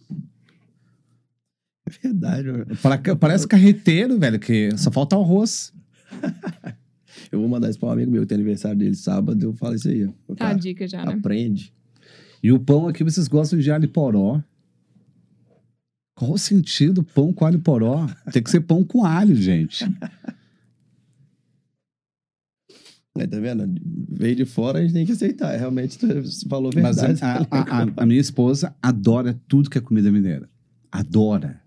[2.01, 2.47] Verdade.
[2.51, 2.65] mano.
[2.81, 5.73] Para- Parece carreteiro, velho, que só falta arroz.
[7.31, 9.41] Eu vou mandar isso pra um amigo meu que tem aniversário dele sábado.
[9.43, 10.05] Eu falo isso aí.
[10.05, 10.35] ó.
[10.35, 11.13] Tá a dica já, né?
[11.13, 11.73] Aprende.
[12.41, 14.41] E o pão aqui, vocês gostam de alho poró.
[16.15, 18.07] Qual o sentido pão com alho poró?
[18.31, 19.83] Tem que ser pão com alho, gente.
[23.15, 23.79] É, tá vendo?
[24.09, 25.53] Veio de fora, a gente tem que aceitar.
[25.53, 27.47] É, Realmente, você falou a Mas a, verdade.
[27.51, 30.49] a- a- a minha esposa adora tudo que é comida mineira.
[30.91, 31.61] Adora.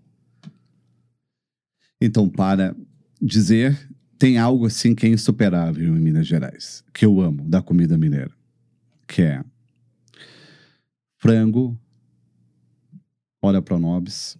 [1.99, 2.75] Então, para
[3.21, 7.97] dizer, tem algo assim que é insuperável em Minas Gerais, que eu amo da comida
[7.97, 8.31] mineira,
[9.07, 9.43] que é
[11.17, 11.77] frango,
[13.41, 14.37] óleo pronobis,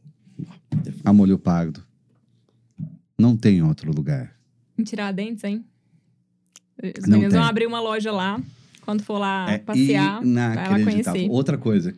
[1.03, 1.84] a molho pardo.
[3.18, 4.38] Não tem outro lugar.
[4.78, 5.66] Em Tiradentes, hein?
[6.99, 8.39] Os meninos vão abrir uma loja lá.
[8.82, 11.30] Quando for lá É passear, vai lá conhecer.
[11.30, 11.93] Outra coisa,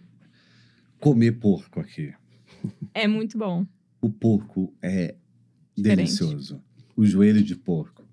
[1.00, 2.14] comer porco aqui.
[2.94, 3.66] É muito bom.
[4.02, 5.16] O porco é
[5.82, 6.08] Diferente.
[6.08, 6.62] delicioso.
[6.96, 8.08] O joelho de porco.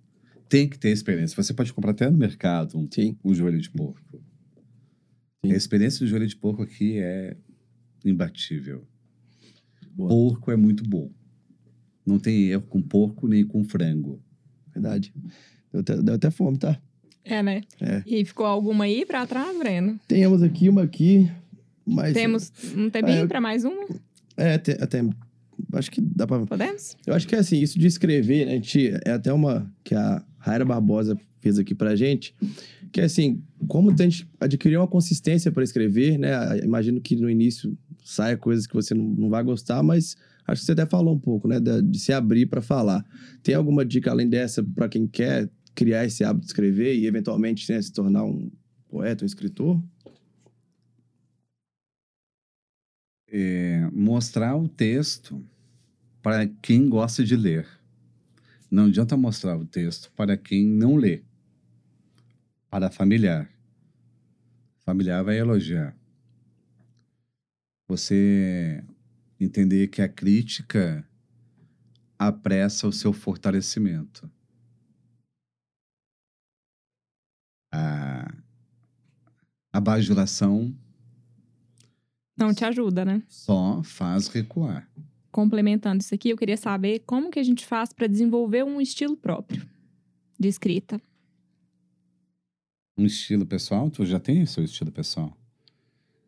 [0.48, 1.34] Tem que ter experiência.
[1.42, 3.16] Você pode comprar até no mercado um, Sim.
[3.24, 4.22] um joelho de porco.
[5.44, 5.52] Sim.
[5.52, 7.36] A experiência do joelho de porco aqui é
[8.04, 8.86] imbatível.
[9.92, 10.08] Boa.
[10.08, 11.10] Porco é muito bom.
[12.04, 14.22] Não tem erro com porco nem com frango.
[14.72, 15.12] Verdade.
[15.72, 16.80] Deu até, deu até fome, tá?
[17.24, 17.62] É, né?
[17.80, 18.02] É.
[18.06, 19.98] E ficou alguma aí pra trás, Breno?
[20.06, 21.28] Temos aqui uma aqui,
[21.84, 22.14] mas...
[22.14, 23.84] Temos um É, tempinho eu- pra mais uma?
[24.36, 25.02] É, te- até...
[25.72, 26.46] Acho que dá pra...
[26.46, 26.96] Podemos?
[27.06, 29.94] Eu acho que é assim, isso de escrever, né, a gente, é até uma que
[29.94, 32.34] a Raira Barbosa fez aqui pra gente,
[32.92, 36.30] que é assim, como a gente adquirir uma consistência para escrever, né?
[36.62, 40.66] Imagino que no início saia coisas que você não, não vai gostar, mas acho que
[40.66, 43.04] você até falou um pouco, né, da- de, se abrir para falar.
[43.42, 47.70] Tem alguma dica além dessa para quem quer criar esse hábito de escrever e eventualmente
[47.70, 48.50] né, se tornar um
[48.88, 49.82] poeta, um escritor?
[53.28, 55.44] É, mostrar o texto
[56.26, 57.68] para quem gosta de ler.
[58.68, 61.22] Não adianta mostrar o texto para quem não lê.
[62.68, 63.48] Para familiar.
[64.84, 65.96] Familiar vai elogiar.
[67.86, 68.82] Você
[69.38, 71.08] entender que a crítica
[72.18, 74.28] apressa o seu fortalecimento.
[77.72, 78.34] A,
[79.72, 80.76] a bajulação
[82.36, 83.22] Não te ajuda, né?
[83.28, 84.90] só faz recuar.
[85.37, 89.14] Complementando isso aqui, eu queria saber como que a gente faz pra desenvolver um estilo
[89.14, 89.68] próprio
[90.41, 90.99] de escrita.
[92.97, 93.91] Um estilo pessoal?
[93.91, 95.37] Tu já tem o seu estilo pessoal?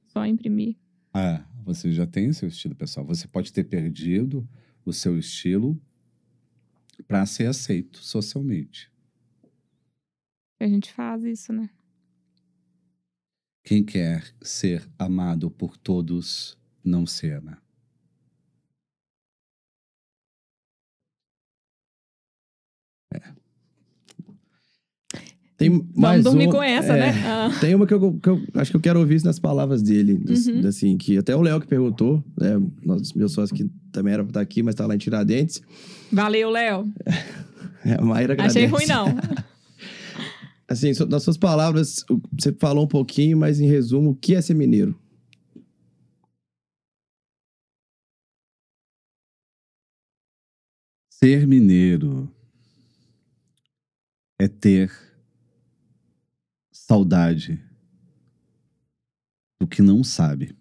[0.08, 0.76] Só imprimir.
[1.14, 3.06] Ah, você já tem o seu estilo pessoal.
[3.06, 4.46] Você pode ter perdido
[4.84, 5.80] o seu estilo
[7.06, 8.92] para ser aceito socialmente.
[10.60, 11.70] A gente faz isso, né?
[13.64, 17.58] Quem quer ser amado por todos não se ama.
[25.56, 27.12] Tem mais Vamos dormir um- com essa, é, né?
[27.26, 29.82] Ah, Tem uma que eu, que eu acho que eu quero ouvir isso nas palavras
[29.82, 30.14] dele.
[30.14, 30.66] dos- Uhum.
[30.68, 32.60] Assim, que até o Léo que perguntou, né?
[32.84, 35.60] Nós, meu sócio que também era pra estar aqui, mas tá lá em Tiradentes.
[36.12, 36.88] valeu, Léo.
[37.84, 39.06] É, a Mayra Achei ruim, não.
[40.68, 44.42] Assim, nas suas palavras, o- você falou um pouquinho, mas em resumo, o que é
[44.42, 44.94] ser mineiro?
[51.10, 52.28] Ser mineiro
[54.38, 54.92] é ter
[56.70, 57.60] saudade
[59.60, 60.56] do que não sabe.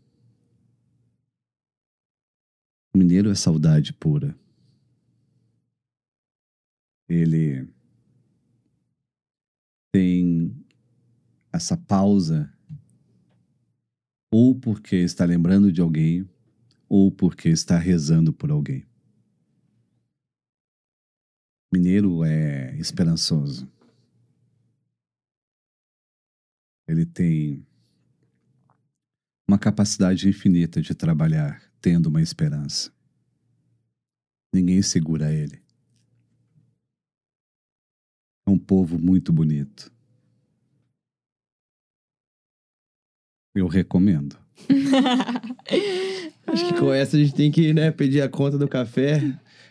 [2.91, 4.36] O mineiro é saudade pura.
[7.07, 7.71] Ele
[9.93, 10.65] tem
[11.53, 12.51] essa pausa
[14.32, 16.28] ou porque está lembrando de alguém
[16.89, 18.86] ou porque está rezando por alguém.
[21.72, 23.70] Mineiro é esperançoso.
[26.88, 27.65] Ele tem
[29.47, 32.91] uma capacidade infinita de trabalhar tendo uma esperança.
[34.53, 35.61] Ninguém segura ele.
[38.47, 39.91] É um povo muito bonito.
[43.53, 44.38] Eu recomendo.
[46.47, 49.20] Acho que com essa a gente tem que né, pedir a conta do café.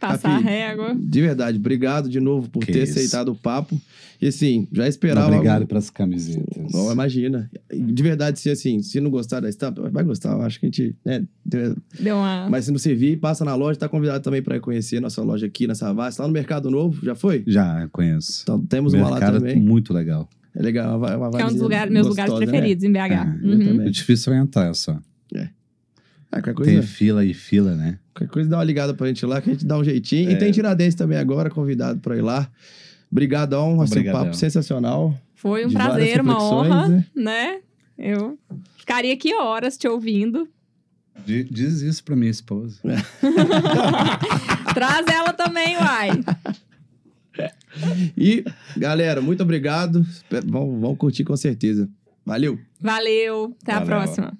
[0.00, 0.94] Passar a Rafi, régua.
[0.98, 2.92] De verdade, obrigado de novo por Que ter isso.
[2.98, 3.80] aceitado o papo.
[4.20, 5.26] E assim, já esperava.
[5.28, 6.72] Obrigado pelas camisetas.
[6.72, 7.50] Não, imagina.
[7.70, 10.32] De verdade, se assim, se não gostar da estampa, vai gostar.
[10.32, 10.96] Eu acho que a gente.
[11.04, 11.76] Né, deu-
[12.14, 12.48] uma.
[12.48, 15.66] mas se não servir, passa na loja, tá convidado também para conhecer nossa loja aqui
[15.66, 17.04] na Savassi, lá no Mercado Novo.
[17.04, 17.42] Já foi?
[17.46, 18.40] Já conheço.
[18.42, 19.56] Então temos uma lá Mercado também.
[19.60, 20.28] muito legal.
[20.54, 22.58] É legal, é uma, é uma que é um dos lugares, meus lugares gostosa, né?
[22.58, 23.42] preferidos em BH.
[23.42, 23.86] Eu Uhum.
[23.86, 24.98] O difícil é entrar só.
[26.30, 27.98] Ah, qualquer Tem coisa, fila e fila, né?
[28.14, 30.30] qualquer coisa dá uma ligada pra gente lá, que a gente dá um jeitinho.
[30.30, 30.36] E É.
[30.36, 32.50] tem Tiradentes também agora, convidado pra ir lá.
[33.10, 35.14] Obrigadão, ser um papo sensacional.
[35.34, 37.04] Foi um prazer, uma honra, né?
[37.14, 37.58] né?
[37.98, 38.38] Eu
[38.76, 40.48] ficaria aqui horas te ouvindo.
[41.24, 42.78] Di- Diz isso pra minha esposa.
[44.74, 46.10] Traz ela também, uai.
[48.16, 48.44] E,
[48.76, 50.04] galera, muito obrigado.
[50.46, 51.88] Vão, vão curtir com certeza.
[52.24, 52.58] Valeu!
[52.80, 53.86] Valeu, até a Valeu.
[53.88, 54.32] próxima.